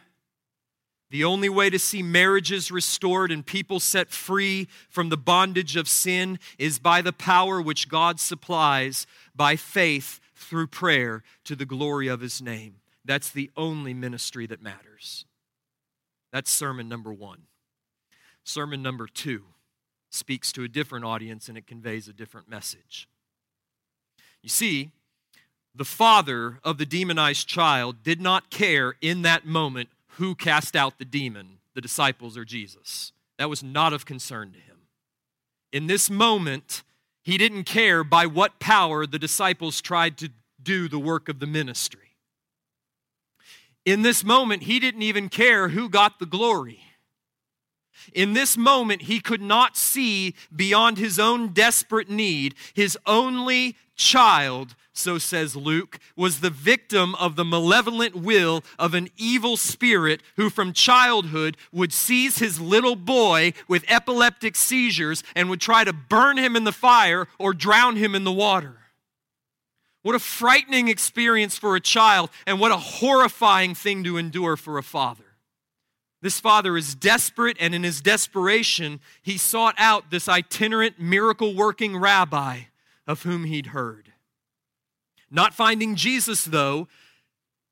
the 1.11 1.24
only 1.24 1.48
way 1.48 1.70
to 1.70 1.79
see 1.79 2.03
marriages 2.03 2.70
restored 2.70 3.33
and 3.33 3.44
people 3.44 3.81
set 3.81 4.11
free 4.11 4.68
from 4.88 5.09
the 5.09 5.16
bondage 5.16 5.76
of 5.76 5.88
sin 5.88 6.38
is 6.59 6.79
by 6.79 7.03
the 7.03 7.12
power 7.12 7.61
which 7.61 7.88
God 7.88 8.20
supplies 8.20 9.07
by 9.35 9.57
faith 9.57 10.20
through 10.37 10.68
prayer 10.68 11.22
to 11.44 11.57
the 11.57 11.66
glory 11.66 12.07
of 12.07 12.20
His 12.20 12.40
name. 12.40 12.76
That's 13.05 13.31
the 13.31 13.50
only 13.57 13.92
ministry 13.92 14.46
that 14.46 14.62
matters. 14.62 15.24
That's 16.33 16.50
sermon 16.50 16.88
number 16.88 17.12
one. 17.12 17.42
Sermon 18.44 18.83
number 18.83 19.07
two 19.07 19.44
speaks 20.11 20.53
to 20.53 20.64
a 20.64 20.68
different 20.68 21.05
audience 21.05 21.48
and 21.48 21.57
it 21.57 21.66
conveys 21.66 22.09
a 22.09 22.12
different 22.12 22.48
message. 22.48 23.09
You 24.42 24.48
see, 24.48 24.90
the 25.74 25.85
father 25.85 26.59
of 26.64 26.79
the 26.79 26.87
demonized 26.87 27.46
child 27.46 28.03
did 28.03 28.20
not 28.20 28.50
care 28.50 28.94
in 29.00 29.22
that 29.22 29.46
moment 29.46 29.88
who 30.16 30.35
cast 30.35 30.74
out 30.74 30.98
the 30.98 31.05
demon, 31.05 31.59
the 31.74 31.81
disciples 31.81 32.37
or 32.37 32.44
Jesus. 32.44 33.12
That 33.38 33.48
was 33.48 33.62
not 33.62 33.92
of 33.92 34.05
concern 34.05 34.53
to 34.53 34.59
him. 34.59 34.76
In 35.72 35.87
this 35.87 36.11
moment, 36.11 36.83
he 37.22 37.38
didn't 37.38 37.64
care 37.64 38.03
by 38.03 38.26
what 38.26 38.59
power 38.59 39.07
the 39.07 39.18
disciples 39.18 39.81
tried 39.81 40.18
to 40.18 40.31
do 40.62 40.88
the 40.88 40.98
work 40.98 41.29
of 41.29 41.38
the 41.38 41.46
ministry. 41.46 42.16
In 43.85 44.03
this 44.03 44.24
moment, 44.24 44.64
he 44.64 44.81
didn't 44.81 45.03
even 45.03 45.29
care 45.29 45.68
who 45.68 45.88
got 45.88 46.18
the 46.18 46.26
glory. 46.26 46.83
In 48.12 48.32
this 48.32 48.56
moment, 48.56 49.02
he 49.02 49.20
could 49.20 49.42
not 49.42 49.76
see 49.76 50.34
beyond 50.54 50.98
his 50.98 51.18
own 51.18 51.48
desperate 51.48 52.10
need. 52.10 52.54
His 52.74 52.98
only 53.06 53.76
child, 53.96 54.74
so 54.92 55.18
says 55.18 55.54
Luke, 55.54 55.98
was 56.16 56.40
the 56.40 56.50
victim 56.50 57.14
of 57.16 57.36
the 57.36 57.44
malevolent 57.44 58.16
will 58.16 58.64
of 58.78 58.94
an 58.94 59.08
evil 59.16 59.56
spirit 59.56 60.22
who, 60.36 60.50
from 60.50 60.72
childhood, 60.72 61.56
would 61.70 61.92
seize 61.92 62.38
his 62.38 62.60
little 62.60 62.96
boy 62.96 63.52
with 63.68 63.84
epileptic 63.88 64.56
seizures 64.56 65.22
and 65.36 65.50
would 65.50 65.60
try 65.60 65.84
to 65.84 65.92
burn 65.92 66.38
him 66.38 66.56
in 66.56 66.64
the 66.64 66.72
fire 66.72 67.28
or 67.38 67.52
drown 67.52 67.96
him 67.96 68.14
in 68.14 68.24
the 68.24 68.32
water. 68.32 68.76
What 70.02 70.14
a 70.14 70.18
frightening 70.18 70.88
experience 70.88 71.58
for 71.58 71.76
a 71.76 71.80
child, 71.80 72.30
and 72.46 72.58
what 72.58 72.72
a 72.72 72.76
horrifying 72.78 73.74
thing 73.74 74.02
to 74.04 74.16
endure 74.16 74.56
for 74.56 74.78
a 74.78 74.82
father. 74.82 75.24
This 76.22 76.38
father 76.38 76.76
is 76.76 76.94
desperate, 76.94 77.56
and 77.59 77.74
in 77.74 77.83
his 77.83 78.00
desperation, 78.00 79.00
he 79.22 79.38
sought 79.38 79.74
out 79.78 80.11
this 80.11 80.28
itinerant, 80.28 81.00
miracle 81.00 81.54
working 81.54 81.96
rabbi 81.96 82.61
of 83.06 83.22
whom 83.22 83.44
he'd 83.44 83.66
heard. 83.66 84.12
Not 85.30 85.54
finding 85.54 85.94
Jesus, 85.94 86.44
though, 86.44 86.88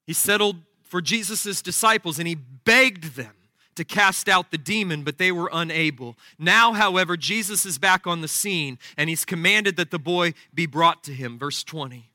he 0.06 0.12
settled 0.12 0.56
for 0.82 1.02
Jesus' 1.02 1.60
disciples 1.60 2.18
and 2.18 2.26
he 2.26 2.34
begged 2.34 3.16
them 3.16 3.34
to 3.74 3.84
cast 3.84 4.28
out 4.28 4.50
the 4.50 4.58
demon, 4.58 5.04
but 5.04 5.18
they 5.18 5.30
were 5.30 5.50
unable. 5.52 6.16
Now, 6.38 6.72
however, 6.72 7.16
Jesus 7.16 7.64
is 7.66 7.78
back 7.78 8.06
on 8.06 8.22
the 8.22 8.28
scene 8.28 8.78
and 8.96 9.08
he's 9.08 9.24
commanded 9.24 9.76
that 9.76 9.90
the 9.90 9.98
boy 9.98 10.34
be 10.52 10.66
brought 10.66 11.04
to 11.04 11.12
him. 11.12 11.38
Verse 11.38 11.62
20. 11.62 12.10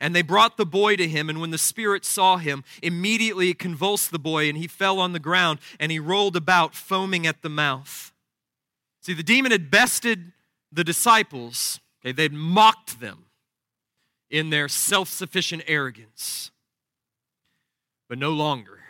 And 0.00 0.16
they 0.16 0.22
brought 0.22 0.56
the 0.56 0.66
boy 0.66 0.96
to 0.96 1.06
him, 1.06 1.28
and 1.28 1.40
when 1.40 1.50
the 1.50 1.58
spirit 1.58 2.06
saw 2.06 2.38
him, 2.38 2.64
immediately 2.82 3.50
it 3.50 3.58
convulsed 3.58 4.10
the 4.10 4.18
boy, 4.18 4.48
and 4.48 4.56
he 4.56 4.66
fell 4.66 4.98
on 4.98 5.12
the 5.12 5.18
ground, 5.18 5.58
and 5.78 5.92
he 5.92 5.98
rolled 5.98 6.36
about, 6.36 6.74
foaming 6.74 7.26
at 7.26 7.42
the 7.42 7.50
mouth. 7.50 8.12
See, 9.02 9.12
the 9.12 9.22
demon 9.22 9.52
had 9.52 9.70
bested 9.70 10.32
the 10.72 10.84
disciples, 10.84 11.80
okay, 12.00 12.12
they'd 12.12 12.32
mocked 12.32 13.00
them 13.00 13.26
in 14.30 14.50
their 14.50 14.68
self 14.68 15.08
sufficient 15.08 15.62
arrogance. 15.66 16.50
But 18.08 18.18
no 18.18 18.30
longer. 18.30 18.80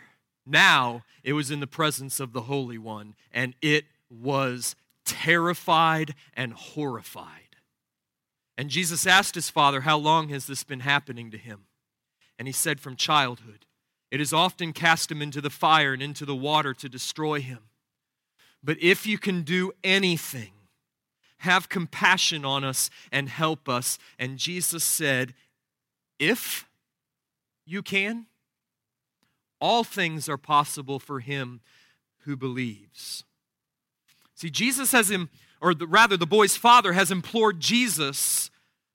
Now 0.45 1.03
it 1.23 1.33
was 1.33 1.51
in 1.51 1.59
the 1.59 1.67
presence 1.67 2.19
of 2.19 2.33
the 2.33 2.41
Holy 2.41 2.77
One, 2.77 3.15
and 3.31 3.53
it 3.61 3.85
was 4.09 4.75
terrified 5.05 6.15
and 6.35 6.53
horrified. 6.53 7.40
And 8.61 8.69
Jesus 8.69 9.07
asked 9.07 9.33
his 9.33 9.49
father, 9.49 9.81
How 9.81 9.97
long 9.97 10.29
has 10.29 10.45
this 10.45 10.63
been 10.63 10.81
happening 10.81 11.31
to 11.31 11.37
him? 11.39 11.61
And 12.37 12.47
he 12.47 12.51
said, 12.51 12.79
From 12.79 12.95
childhood. 12.95 13.65
It 14.11 14.19
has 14.19 14.33
often 14.33 14.71
cast 14.71 15.09
him 15.09 15.19
into 15.19 15.41
the 15.41 15.49
fire 15.49 15.93
and 15.93 16.03
into 16.03 16.27
the 16.27 16.35
water 16.35 16.75
to 16.75 16.87
destroy 16.87 17.41
him. 17.41 17.57
But 18.63 18.77
if 18.79 19.07
you 19.07 19.17
can 19.17 19.41
do 19.41 19.71
anything, 19.83 20.51
have 21.39 21.69
compassion 21.69 22.45
on 22.45 22.63
us 22.63 22.91
and 23.11 23.29
help 23.29 23.67
us. 23.67 23.97
And 24.19 24.37
Jesus 24.37 24.83
said, 24.83 25.33
If 26.19 26.69
you 27.65 27.81
can, 27.81 28.27
all 29.59 29.83
things 29.83 30.29
are 30.29 30.37
possible 30.37 30.99
for 30.99 31.19
him 31.19 31.61
who 32.25 32.37
believes. 32.37 33.23
See, 34.35 34.51
Jesus 34.51 34.91
has 34.91 35.09
him, 35.09 35.31
or 35.61 35.73
the, 35.73 35.87
rather, 35.87 36.17
the 36.17 36.25
boy's 36.25 36.57
father 36.57 36.93
has 36.93 37.11
implored 37.11 37.59
Jesus 37.59 38.49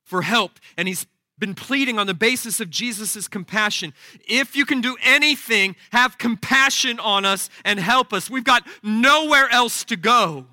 for 0.04 0.22
help, 0.22 0.58
and 0.76 0.88
he's 0.88 1.06
been 1.38 1.54
pleading 1.54 1.98
on 1.98 2.06
the 2.06 2.14
basis 2.14 2.60
of 2.60 2.70
Jesus' 2.70 3.28
compassion. 3.28 3.92
If 4.26 4.56
you 4.56 4.64
can 4.64 4.80
do 4.80 4.96
anything, 5.02 5.76
have 5.92 6.18
compassion 6.18 6.98
on 6.98 7.24
us 7.24 7.50
and 7.64 7.78
help 7.78 8.12
us. 8.12 8.30
We've 8.30 8.44
got 8.44 8.66
nowhere 8.82 9.48
else 9.50 9.84
to 9.84 9.96
go. 9.96 10.46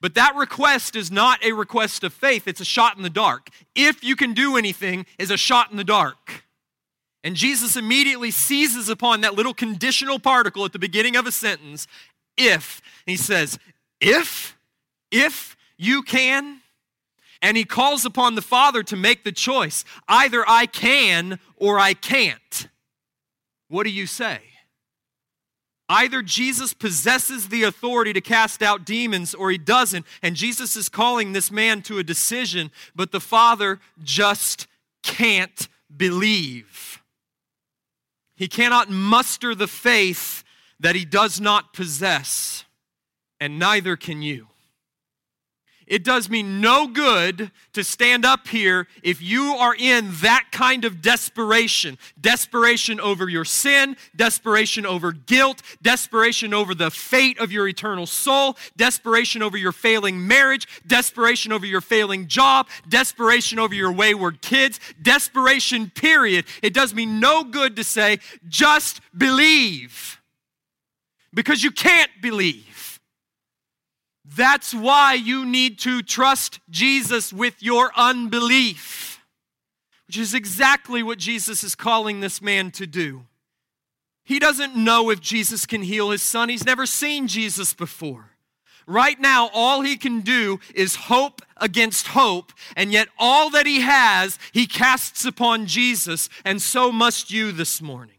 But 0.00 0.14
that 0.14 0.36
request 0.36 0.96
is 0.96 1.10
not 1.10 1.42
a 1.42 1.52
request 1.52 2.04
of 2.04 2.12
faith, 2.12 2.46
it's 2.46 2.60
a 2.60 2.64
shot 2.64 2.96
in 2.98 3.02
the 3.02 3.10
dark. 3.10 3.48
If 3.74 4.04
you 4.04 4.16
can 4.16 4.34
do 4.34 4.58
anything, 4.58 5.06
is 5.18 5.30
a 5.30 5.38
shot 5.38 5.70
in 5.70 5.78
the 5.78 5.84
dark. 5.84 6.44
And 7.22 7.34
Jesus 7.34 7.74
immediately 7.74 8.30
seizes 8.30 8.90
upon 8.90 9.22
that 9.22 9.34
little 9.34 9.54
conditional 9.54 10.18
particle 10.18 10.66
at 10.66 10.74
the 10.74 10.78
beginning 10.78 11.16
of 11.16 11.26
a 11.26 11.32
sentence, 11.32 11.86
if. 12.36 12.82
And 13.06 13.12
he 13.12 13.16
says, 13.16 13.58
If, 13.98 14.58
if 15.14 15.56
you 15.78 16.02
can, 16.02 16.60
and 17.40 17.56
he 17.56 17.64
calls 17.64 18.04
upon 18.04 18.34
the 18.34 18.42
Father 18.42 18.82
to 18.82 18.96
make 18.96 19.22
the 19.22 19.32
choice 19.32 19.84
either 20.08 20.44
I 20.48 20.66
can 20.66 21.38
or 21.56 21.78
I 21.78 21.94
can't. 21.94 22.68
What 23.68 23.84
do 23.84 23.90
you 23.90 24.06
say? 24.06 24.40
Either 25.88 26.22
Jesus 26.22 26.72
possesses 26.74 27.48
the 27.48 27.62
authority 27.62 28.12
to 28.14 28.20
cast 28.20 28.62
out 28.62 28.86
demons 28.86 29.34
or 29.34 29.50
he 29.50 29.58
doesn't. 29.58 30.06
And 30.22 30.34
Jesus 30.34 30.74
is 30.76 30.88
calling 30.88 31.32
this 31.32 31.50
man 31.50 31.82
to 31.82 31.98
a 31.98 32.02
decision, 32.02 32.70
but 32.96 33.12
the 33.12 33.20
Father 33.20 33.78
just 34.02 34.66
can't 35.02 35.68
believe. 35.94 37.02
He 38.34 38.48
cannot 38.48 38.90
muster 38.90 39.54
the 39.54 39.68
faith 39.68 40.42
that 40.80 40.96
he 40.96 41.04
does 41.04 41.40
not 41.40 41.72
possess, 41.72 42.64
and 43.38 43.58
neither 43.58 43.96
can 43.96 44.22
you. 44.22 44.48
It 45.86 46.02
does 46.02 46.30
me 46.30 46.42
no 46.42 46.86
good 46.86 47.50
to 47.74 47.84
stand 47.84 48.24
up 48.24 48.48
here 48.48 48.88
if 49.02 49.20
you 49.20 49.54
are 49.54 49.74
in 49.74 50.10
that 50.22 50.46
kind 50.50 50.84
of 50.84 51.02
desperation 51.02 51.98
desperation 52.20 53.00
over 53.00 53.28
your 53.28 53.44
sin, 53.44 53.96
desperation 54.16 54.86
over 54.86 55.12
guilt, 55.12 55.62
desperation 55.82 56.54
over 56.54 56.74
the 56.74 56.90
fate 56.90 57.38
of 57.38 57.52
your 57.52 57.68
eternal 57.68 58.06
soul, 58.06 58.56
desperation 58.76 59.42
over 59.42 59.56
your 59.56 59.72
failing 59.72 60.26
marriage, 60.26 60.66
desperation 60.86 61.52
over 61.52 61.66
your 61.66 61.80
failing 61.80 62.26
job, 62.28 62.68
desperation 62.88 63.58
over 63.58 63.74
your 63.74 63.92
wayward 63.92 64.40
kids, 64.40 64.80
desperation, 65.02 65.90
period. 65.90 66.44
It 66.62 66.72
does 66.72 66.94
me 66.94 67.04
no 67.06 67.44
good 67.44 67.76
to 67.76 67.84
say, 67.84 68.18
just 68.48 69.00
believe. 69.16 70.20
Because 71.32 71.62
you 71.62 71.70
can't 71.70 72.10
believe. 72.22 72.93
That's 74.24 74.72
why 74.72 75.14
you 75.14 75.44
need 75.44 75.78
to 75.80 76.02
trust 76.02 76.60
Jesus 76.70 77.32
with 77.32 77.62
your 77.62 77.92
unbelief, 77.94 79.22
which 80.06 80.16
is 80.16 80.32
exactly 80.34 81.02
what 81.02 81.18
Jesus 81.18 81.62
is 81.62 81.74
calling 81.74 82.20
this 82.20 82.40
man 82.40 82.70
to 82.72 82.86
do. 82.86 83.26
He 84.24 84.38
doesn't 84.38 84.74
know 84.74 85.10
if 85.10 85.20
Jesus 85.20 85.66
can 85.66 85.82
heal 85.82 86.10
his 86.10 86.22
son, 86.22 86.48
he's 86.48 86.64
never 86.64 86.86
seen 86.86 87.28
Jesus 87.28 87.74
before. 87.74 88.30
Right 88.86 89.18
now, 89.18 89.50
all 89.54 89.80
he 89.80 89.96
can 89.96 90.20
do 90.20 90.60
is 90.74 90.96
hope 90.96 91.40
against 91.56 92.08
hope, 92.08 92.52
and 92.76 92.92
yet 92.92 93.08
all 93.18 93.48
that 93.50 93.66
he 93.66 93.80
has, 93.80 94.38
he 94.52 94.66
casts 94.66 95.24
upon 95.24 95.66
Jesus, 95.66 96.28
and 96.44 96.60
so 96.60 96.92
must 96.92 97.30
you 97.30 97.52
this 97.52 97.80
morning. 97.80 98.13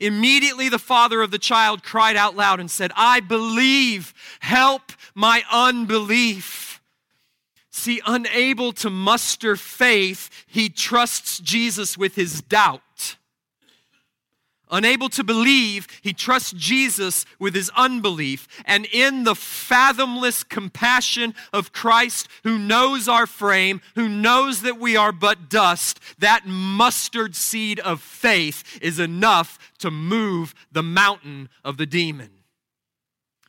Immediately, 0.00 0.68
the 0.68 0.78
father 0.78 1.22
of 1.22 1.30
the 1.30 1.38
child 1.38 1.82
cried 1.82 2.16
out 2.16 2.36
loud 2.36 2.60
and 2.60 2.70
said, 2.70 2.92
I 2.96 3.20
believe, 3.20 4.12
help 4.40 4.92
my 5.14 5.42
unbelief. 5.50 6.80
See, 7.70 8.00
unable 8.06 8.72
to 8.74 8.90
muster 8.90 9.56
faith, 9.56 10.30
he 10.46 10.68
trusts 10.68 11.38
Jesus 11.38 11.98
with 11.98 12.14
his 12.14 12.40
doubt. 12.42 12.82
Unable 14.70 15.08
to 15.10 15.22
believe, 15.22 15.86
he 16.02 16.12
trusts 16.12 16.52
Jesus 16.52 17.24
with 17.38 17.54
his 17.54 17.70
unbelief. 17.76 18.48
And 18.64 18.86
in 18.86 19.24
the 19.24 19.36
fathomless 19.36 20.42
compassion 20.42 21.34
of 21.52 21.72
Christ, 21.72 22.28
who 22.42 22.58
knows 22.58 23.08
our 23.08 23.26
frame, 23.26 23.80
who 23.94 24.08
knows 24.08 24.62
that 24.62 24.78
we 24.78 24.96
are 24.96 25.12
but 25.12 25.48
dust, 25.48 26.00
that 26.18 26.46
mustard 26.46 27.36
seed 27.36 27.78
of 27.80 28.00
faith 28.00 28.78
is 28.82 28.98
enough 28.98 29.58
to 29.78 29.90
move 29.90 30.54
the 30.72 30.82
mountain 30.82 31.48
of 31.64 31.76
the 31.76 31.86
demon. 31.86 32.35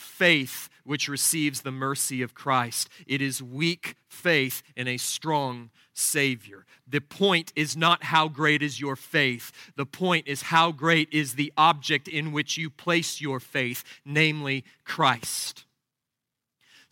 faith 0.00 0.68
which 0.84 1.08
receives 1.08 1.60
the 1.60 1.70
mercy 1.70 2.22
of 2.22 2.34
Christ. 2.34 2.88
It 3.06 3.20
is 3.22 3.42
weak 3.42 3.94
faith 4.08 4.62
in 4.76 4.88
a 4.88 4.96
strong 4.96 5.70
Savior. 5.92 6.64
The 6.88 7.00
point 7.00 7.52
is 7.54 7.76
not 7.76 8.04
how 8.04 8.28
great 8.28 8.62
is 8.62 8.80
your 8.80 8.96
faith. 8.96 9.52
The 9.76 9.86
point 9.86 10.26
is 10.26 10.42
how 10.42 10.72
great 10.72 11.08
is 11.12 11.34
the 11.34 11.52
object 11.56 12.08
in 12.08 12.32
which 12.32 12.56
you 12.56 12.70
place 12.70 13.20
your 13.20 13.38
faith, 13.40 13.84
namely 14.04 14.64
Christ. 14.84 15.64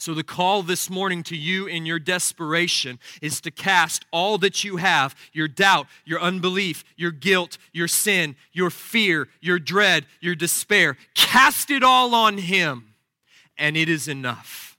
So, 0.00 0.14
the 0.14 0.22
call 0.22 0.62
this 0.62 0.88
morning 0.88 1.24
to 1.24 1.36
you 1.36 1.66
in 1.66 1.84
your 1.84 1.98
desperation 1.98 3.00
is 3.20 3.40
to 3.40 3.50
cast 3.50 4.04
all 4.12 4.38
that 4.38 4.62
you 4.62 4.76
have 4.76 5.16
your 5.32 5.48
doubt, 5.48 5.88
your 6.04 6.20
unbelief, 6.20 6.84
your 6.96 7.11
guilt, 7.11 7.59
your 7.72 7.88
sin, 7.88 8.36
your 8.52 8.70
fear, 8.70 9.26
your 9.40 9.59
dread, 9.59 10.06
your 10.20 10.36
despair 10.36 10.96
cast 11.14 11.72
it 11.72 11.82
all 11.82 12.14
on 12.14 12.38
Him 12.38 12.94
and 13.59 13.76
it 13.76 13.88
is 13.88 14.09
enough. 14.09 14.78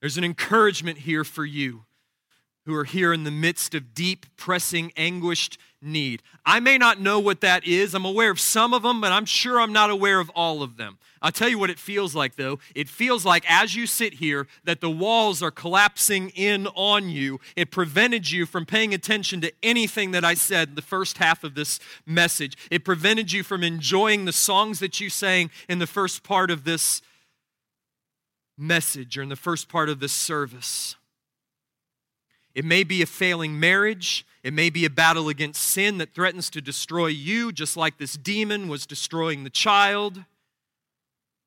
There's 0.00 0.18
an 0.18 0.24
encouragement 0.24 0.98
here 0.98 1.24
for 1.24 1.44
you 1.44 1.85
who 2.66 2.74
are 2.74 2.84
here 2.84 3.12
in 3.12 3.24
the 3.24 3.30
midst 3.30 3.74
of 3.74 3.94
deep, 3.94 4.26
pressing, 4.36 4.92
anguished 4.96 5.56
need. 5.80 6.22
I 6.44 6.60
may 6.60 6.78
not 6.78 7.00
know 7.00 7.20
what 7.20 7.40
that 7.40 7.64
is. 7.64 7.94
I'm 7.94 8.04
aware 8.04 8.30
of 8.30 8.40
some 8.40 8.74
of 8.74 8.82
them, 8.82 9.00
but 9.00 9.12
I'm 9.12 9.24
sure 9.24 9.60
I'm 9.60 9.72
not 9.72 9.90
aware 9.90 10.18
of 10.18 10.30
all 10.30 10.62
of 10.62 10.76
them. 10.76 10.98
I'll 11.22 11.32
tell 11.32 11.48
you 11.48 11.58
what 11.58 11.70
it 11.70 11.78
feels 11.78 12.14
like, 12.14 12.36
though. 12.36 12.58
It 12.74 12.88
feels 12.88 13.24
like 13.24 13.44
as 13.48 13.74
you 13.74 13.86
sit 13.86 14.14
here 14.14 14.46
that 14.64 14.80
the 14.80 14.90
walls 14.90 15.42
are 15.42 15.50
collapsing 15.50 16.30
in 16.30 16.66
on 16.68 17.08
you. 17.08 17.40
It 17.54 17.70
prevented 17.70 18.30
you 18.30 18.46
from 18.46 18.66
paying 18.66 18.92
attention 18.92 19.40
to 19.42 19.52
anything 19.62 20.10
that 20.10 20.24
I 20.24 20.34
said 20.34 20.70
in 20.70 20.74
the 20.74 20.82
first 20.82 21.18
half 21.18 21.44
of 21.44 21.54
this 21.54 21.78
message. 22.04 22.56
It 22.70 22.84
prevented 22.84 23.32
you 23.32 23.42
from 23.42 23.62
enjoying 23.62 24.24
the 24.24 24.32
songs 24.32 24.80
that 24.80 25.00
you 25.00 25.08
sang 25.08 25.50
in 25.68 25.78
the 25.78 25.86
first 25.86 26.22
part 26.22 26.50
of 26.50 26.64
this 26.64 27.00
message 28.58 29.16
or 29.16 29.22
in 29.22 29.28
the 29.28 29.36
first 29.36 29.68
part 29.68 29.88
of 29.88 30.00
this 30.00 30.12
service. 30.12 30.96
It 32.56 32.64
may 32.64 32.84
be 32.84 33.02
a 33.02 33.06
failing 33.06 33.60
marriage. 33.60 34.24
It 34.42 34.54
may 34.54 34.70
be 34.70 34.86
a 34.86 34.90
battle 34.90 35.28
against 35.28 35.60
sin 35.60 35.98
that 35.98 36.14
threatens 36.14 36.48
to 36.50 36.62
destroy 36.62 37.08
you, 37.08 37.52
just 37.52 37.76
like 37.76 37.98
this 37.98 38.14
demon 38.14 38.66
was 38.66 38.86
destroying 38.86 39.44
the 39.44 39.50
child. 39.50 40.24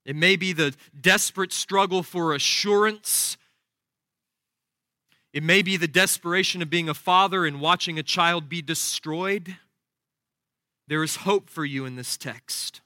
It 0.05 0.15
may 0.15 0.35
be 0.35 0.53
the 0.53 0.75
desperate 1.01 1.51
struggle 1.51 2.03
for 2.03 2.35
assurance. 2.35 3.37
It 5.33 5.41
may 5.41 5.63
be 5.63 5.77
the 5.77 5.87
desperation 5.87 6.61
of 6.61 6.69
being 6.69 6.87
a 6.87 6.93
father 6.93 7.43
and 7.43 7.59
watching 7.59 7.97
a 7.97 8.03
child 8.03 8.47
be 8.47 8.61
destroyed. 8.61 9.57
There 10.87 11.01
is 11.01 11.15
hope 11.17 11.49
for 11.49 11.65
you 11.65 11.85
in 11.85 11.95
this 11.95 12.17
text. 12.17 12.81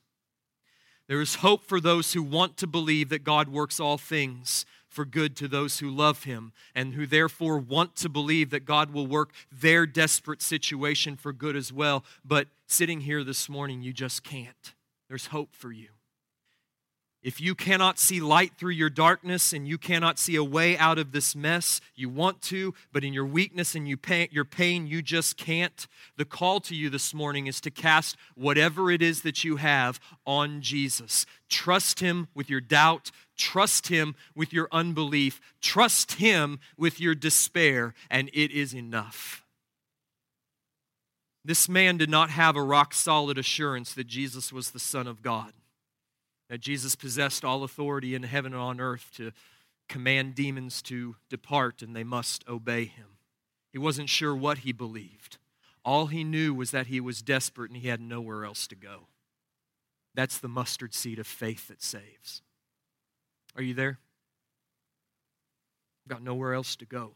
There 1.09 1.19
is 1.19 1.35
hope 1.35 1.65
for 1.65 1.81
those 1.81 2.13
who 2.13 2.23
want 2.23 2.55
to 2.57 2.67
believe 2.67 3.09
that 3.09 3.25
God 3.25 3.49
works 3.49 3.81
all 3.81 3.97
things 3.97 4.65
for 4.93 5.05
good 5.05 5.35
to 5.37 5.47
those 5.47 5.79
who 5.79 5.89
love 5.89 6.23
him 6.23 6.53
and 6.75 6.93
who 6.93 7.07
therefore 7.07 7.57
want 7.57 7.95
to 7.97 8.09
believe 8.09 8.51
that 8.51 8.65
God 8.65 8.93
will 8.93 9.07
work 9.07 9.31
their 9.51 9.85
desperate 9.85 10.41
situation 10.41 11.17
for 11.17 11.33
good 11.33 11.55
as 11.55 11.73
well. 11.73 12.05
But 12.23 12.47
sitting 12.67 13.01
here 13.01 13.23
this 13.23 13.49
morning, 13.49 13.81
you 13.81 13.91
just 13.91 14.23
can't. 14.23 14.73
There's 15.09 15.27
hope 15.27 15.55
for 15.55 15.71
you. 15.71 15.89
If 17.23 17.39
you 17.39 17.55
cannot 17.55 17.99
see 17.99 18.19
light 18.19 18.51
through 18.57 18.73
your 18.73 18.89
darkness 18.89 19.53
and 19.53 19.65
you 19.65 19.77
cannot 19.77 20.19
see 20.19 20.35
a 20.35 20.43
way 20.43 20.77
out 20.77 20.99
of 20.99 21.13
this 21.13 21.37
mess, 21.37 21.79
you 21.95 22.09
want 22.09 22.41
to, 22.43 22.73
but 22.91 23.05
in 23.05 23.13
your 23.13 23.25
weakness 23.25 23.75
and 23.75 23.87
you 23.87 23.95
pain, 23.95 24.27
your 24.29 24.43
pain, 24.43 24.87
you 24.87 25.01
just 25.01 25.37
can't. 25.37 25.87
The 26.17 26.25
call 26.25 26.59
to 26.59 26.75
you 26.75 26.89
this 26.89 27.13
morning 27.13 27.47
is 27.47 27.61
to 27.61 27.71
cast 27.71 28.17
whatever 28.35 28.91
it 28.91 29.01
is 29.01 29.21
that 29.21 29.45
you 29.45 29.55
have 29.55 30.01
on 30.25 30.61
Jesus. 30.61 31.25
Trust 31.47 32.01
Him 32.01 32.27
with 32.35 32.49
your 32.49 32.59
doubt, 32.59 33.09
trust 33.37 33.87
Him 33.87 34.15
with 34.35 34.51
your 34.51 34.67
unbelief, 34.73 35.39
trust 35.61 36.15
Him 36.15 36.59
with 36.77 36.99
your 36.99 37.15
despair, 37.15 37.93
and 38.09 38.29
it 38.33 38.51
is 38.51 38.75
enough. 38.75 39.45
This 41.45 41.69
man 41.69 41.95
did 41.95 42.09
not 42.09 42.31
have 42.31 42.57
a 42.57 42.63
rock 42.63 42.93
solid 42.93 43.37
assurance 43.37 43.93
that 43.93 44.07
Jesus 44.07 44.51
was 44.51 44.71
the 44.71 44.79
Son 44.79 45.07
of 45.07 45.21
God 45.21 45.53
that 46.49 46.61
Jesus 46.61 46.95
possessed 46.95 47.43
all 47.43 47.63
authority 47.63 48.15
in 48.15 48.23
heaven 48.23 48.53
and 48.53 48.61
on 48.61 48.79
earth 48.79 49.09
to 49.15 49.31
command 49.89 50.35
demons 50.35 50.81
to 50.83 51.15
depart 51.29 51.81
and 51.81 51.95
they 51.95 52.03
must 52.03 52.47
obey 52.47 52.85
him. 52.85 53.17
He 53.71 53.77
wasn't 53.77 54.09
sure 54.09 54.35
what 54.35 54.59
he 54.59 54.71
believed. 54.71 55.37
All 55.83 56.07
he 56.07 56.23
knew 56.23 56.53
was 56.53 56.71
that 56.71 56.87
he 56.87 56.99
was 56.99 57.21
desperate 57.21 57.71
and 57.71 57.79
he 57.79 57.87
had 57.87 57.99
nowhere 57.99 58.45
else 58.45 58.67
to 58.67 58.75
go. 58.75 59.07
That's 60.15 60.37
the 60.37 60.47
mustard 60.47 60.93
seed 60.93 61.19
of 61.19 61.27
faith 61.27 61.67
that 61.67 61.81
saves. 61.81 62.41
Are 63.55 63.63
you 63.63 63.73
there? 63.73 63.99
I've 66.05 66.09
got 66.09 66.23
nowhere 66.23 66.53
else 66.53 66.75
to 66.77 66.85
go. 66.85 67.13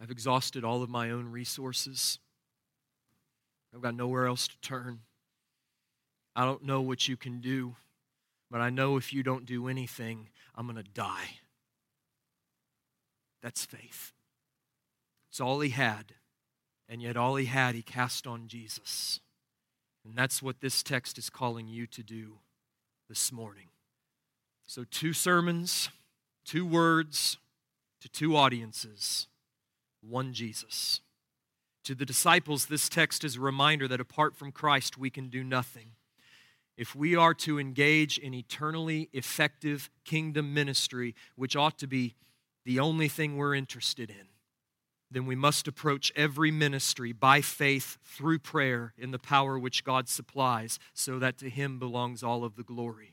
I've 0.00 0.10
exhausted 0.10 0.64
all 0.64 0.82
of 0.82 0.88
my 0.88 1.10
own 1.10 1.30
resources. 1.30 2.18
I've 3.74 3.82
got 3.82 3.94
nowhere 3.94 4.26
else 4.26 4.48
to 4.48 4.58
turn. 4.60 5.00
I 6.34 6.44
don't 6.44 6.64
know 6.64 6.80
what 6.80 7.08
you 7.08 7.16
can 7.16 7.40
do, 7.40 7.76
but 8.50 8.60
I 8.60 8.70
know 8.70 8.96
if 8.96 9.12
you 9.12 9.22
don't 9.22 9.46
do 9.46 9.68
anything, 9.68 10.28
I'm 10.54 10.66
going 10.66 10.76
to 10.76 10.90
die. 10.90 11.38
That's 13.42 13.64
faith. 13.64 14.12
It's 15.30 15.40
all 15.40 15.60
he 15.60 15.70
had. 15.70 16.14
And 16.88 17.00
yet, 17.00 17.16
all 17.16 17.36
he 17.36 17.46
had, 17.46 17.74
he 17.74 17.82
cast 17.82 18.26
on 18.26 18.48
Jesus. 18.48 19.20
And 20.04 20.16
that's 20.16 20.42
what 20.42 20.60
this 20.60 20.82
text 20.82 21.18
is 21.18 21.30
calling 21.30 21.68
you 21.68 21.86
to 21.86 22.02
do 22.02 22.38
this 23.08 23.30
morning. 23.30 23.68
So, 24.66 24.84
two 24.90 25.12
sermons, 25.12 25.88
two 26.44 26.66
words 26.66 27.38
to 28.00 28.08
two 28.08 28.36
audiences, 28.36 29.28
one 30.00 30.32
Jesus. 30.32 31.00
To 31.84 31.94
the 31.94 32.06
disciples, 32.06 32.66
this 32.66 32.88
text 32.88 33.24
is 33.24 33.36
a 33.36 33.40
reminder 33.40 33.86
that 33.88 34.00
apart 34.00 34.36
from 34.36 34.52
Christ, 34.52 34.98
we 34.98 35.10
can 35.10 35.28
do 35.28 35.44
nothing 35.44 35.92
if 36.80 36.94
we 36.94 37.14
are 37.14 37.34
to 37.34 37.60
engage 37.60 38.16
in 38.16 38.32
eternally 38.32 39.10
effective 39.12 39.90
kingdom 40.02 40.54
ministry, 40.54 41.14
which 41.36 41.54
ought 41.54 41.76
to 41.76 41.86
be 41.86 42.14
the 42.64 42.80
only 42.80 43.06
thing 43.06 43.36
we're 43.36 43.54
interested 43.54 44.08
in, 44.08 44.28
then 45.10 45.26
we 45.26 45.36
must 45.36 45.68
approach 45.68 46.10
every 46.16 46.50
ministry 46.50 47.12
by 47.12 47.42
faith 47.42 47.98
through 48.02 48.38
prayer 48.38 48.94
in 48.96 49.10
the 49.10 49.18
power 49.18 49.58
which 49.58 49.84
God 49.84 50.08
supplies, 50.08 50.78
so 50.94 51.18
that 51.18 51.36
to 51.36 51.50
Him 51.50 51.78
belongs 51.78 52.22
all 52.22 52.44
of 52.44 52.56
the 52.56 52.62
glory. 52.62 53.12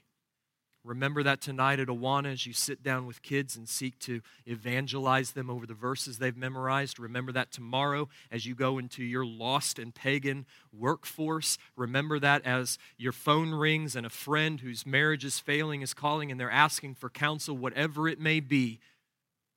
Remember 0.87 1.21
that 1.21 1.41
tonight 1.41 1.81
at 1.81 1.89
Awana 1.89 2.31
as 2.31 2.47
you 2.47 2.53
sit 2.53 2.81
down 2.81 3.05
with 3.05 3.21
kids 3.21 3.57
and 3.57 3.67
seek 3.67 3.99
to 3.99 4.21
evangelize 4.45 5.31
them 5.31 5.49
over 5.49 5.65
the 5.65 5.73
verses 5.73 6.17
they've 6.17 6.37
memorized. 6.37 6.97
Remember 6.97 7.33
that 7.33 7.51
tomorrow 7.51 8.07
as 8.31 8.45
you 8.45 8.55
go 8.55 8.77
into 8.77 9.03
your 9.03 9.25
lost 9.25 9.79
and 9.79 9.93
pagan 9.93 10.45
workforce. 10.71 11.57
Remember 11.75 12.19
that 12.19 12.45
as 12.45 12.77
your 12.97 13.11
phone 13.11 13.51
rings 13.51 13.97
and 13.97 14.05
a 14.05 14.09
friend 14.09 14.61
whose 14.61 14.85
marriage 14.85 15.25
is 15.25 15.39
failing 15.39 15.81
is 15.81 15.93
calling 15.93 16.31
and 16.31 16.39
they're 16.39 16.49
asking 16.49 16.95
for 16.95 17.09
counsel, 17.09 17.57
whatever 17.57 18.07
it 18.07 18.19
may 18.19 18.39
be. 18.39 18.79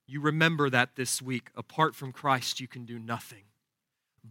You 0.05 0.19
remember 0.19 0.69
that 0.69 0.97
this 0.97 1.21
week. 1.21 1.49
Apart 1.55 1.95
from 1.95 2.11
Christ, 2.11 2.59
you 2.59 2.67
can 2.67 2.83
do 2.83 2.99
nothing. 2.99 3.43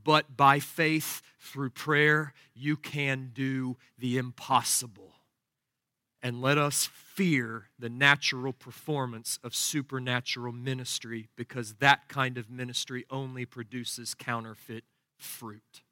But 0.04 0.36
by 0.36 0.60
faith, 0.60 1.22
through 1.38 1.70
prayer, 1.70 2.34
you 2.54 2.76
can 2.76 3.30
do 3.32 3.78
the 3.98 4.18
impossible 4.18 5.14
and 6.22 6.42
let 6.42 6.58
us 6.58 6.86
fear 6.86 7.68
the 7.78 7.88
natural 7.88 8.52
performance 8.52 9.38
of 9.42 9.54
supernatural 9.54 10.52
ministry 10.52 11.28
because 11.36 11.74
that 11.74 12.08
kind 12.08 12.36
of 12.36 12.50
ministry 12.50 13.06
only 13.10 13.46
produces 13.46 14.14
counterfeit 14.14 14.84
fruit. 15.16 15.82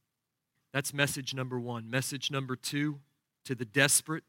That's 0.73 0.93
message 0.93 1.35
number 1.35 1.59
one. 1.59 1.91
Message 1.91 2.31
number 2.31 2.57
two 2.57 3.01
to 3.45 3.55
the 3.55 3.65
desperate. 3.65 4.25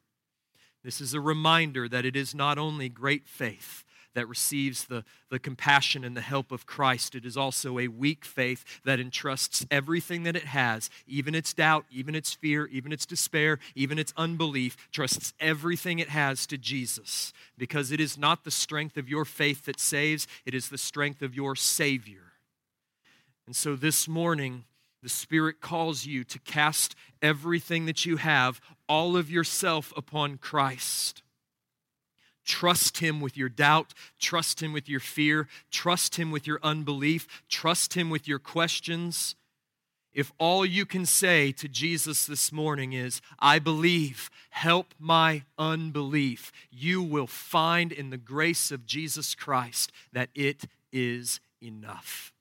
This 0.83 1.01
is 1.01 1.13
a 1.13 1.19
reminder 1.19 1.89
that 1.89 2.05
it 2.05 2.15
is 2.15 2.33
not 2.33 2.57
only 2.57 2.87
great 2.87 3.27
faith, 3.27 3.83
that 4.15 4.27
receives 4.27 4.85
the, 4.85 5.03
the 5.29 5.39
compassion 5.39 6.03
and 6.03 6.15
the 6.15 6.21
help 6.21 6.51
of 6.51 6.65
Christ. 6.65 7.15
It 7.15 7.25
is 7.25 7.37
also 7.37 7.79
a 7.79 7.87
weak 7.87 8.25
faith 8.25 8.63
that 8.83 8.99
entrusts 8.99 9.65
everything 9.69 10.23
that 10.23 10.35
it 10.35 10.45
has, 10.45 10.89
even 11.07 11.35
its 11.35 11.53
doubt, 11.53 11.85
even 11.91 12.15
its 12.15 12.33
fear, 12.33 12.65
even 12.67 12.91
its 12.91 13.05
despair, 13.05 13.59
even 13.75 13.99
its 13.99 14.13
unbelief, 14.17 14.75
trusts 14.91 15.33
everything 15.39 15.99
it 15.99 16.09
has 16.09 16.45
to 16.47 16.57
Jesus. 16.57 17.33
Because 17.57 17.91
it 17.91 17.99
is 17.99 18.17
not 18.17 18.43
the 18.43 18.51
strength 18.51 18.97
of 18.97 19.09
your 19.09 19.25
faith 19.25 19.65
that 19.65 19.79
saves, 19.79 20.27
it 20.45 20.53
is 20.53 20.69
the 20.69 20.77
strength 20.77 21.21
of 21.21 21.35
your 21.35 21.55
Savior. 21.55 22.33
And 23.45 23.55
so 23.55 23.75
this 23.75 24.07
morning, 24.07 24.65
the 25.01 25.09
Spirit 25.09 25.61
calls 25.61 26.05
you 26.05 26.23
to 26.25 26.39
cast 26.39 26.95
everything 27.21 27.85
that 27.85 28.05
you 28.05 28.17
have, 28.17 28.59
all 28.87 29.15
of 29.15 29.31
yourself 29.31 29.93
upon 29.95 30.37
Christ. 30.37 31.23
Trust 32.49 32.97
Him 32.97 33.21
with 33.21 33.37
your 33.37 33.47
doubt. 33.47 33.93
Trust 34.19 34.61
Him 34.61 34.73
with 34.73 34.89
your 34.89 34.99
fear. 34.99 35.47
Trust 35.69 36.15
Him 36.15 36.31
with 36.31 36.47
your 36.47 36.59
unbelief. 36.63 37.27
Trust 37.47 37.93
Him 37.93 38.09
with 38.09 38.27
your 38.27 38.39
questions. 38.39 39.35
If 40.13 40.31
all 40.39 40.65
you 40.65 40.87
can 40.87 41.05
say 41.05 41.51
to 41.51 41.67
Jesus 41.67 42.25
this 42.25 42.51
morning 42.51 42.93
is, 42.93 43.21
I 43.37 43.59
believe, 43.59 44.31
help 44.49 44.95
my 44.97 45.43
unbelief, 45.59 46.51
you 46.71 47.03
will 47.03 47.27
find 47.27 47.91
in 47.91 48.09
the 48.09 48.17
grace 48.17 48.71
of 48.71 48.87
Jesus 48.87 49.35
Christ 49.35 49.91
that 50.11 50.29
it 50.33 50.65
is 50.91 51.39
enough. 51.61 52.33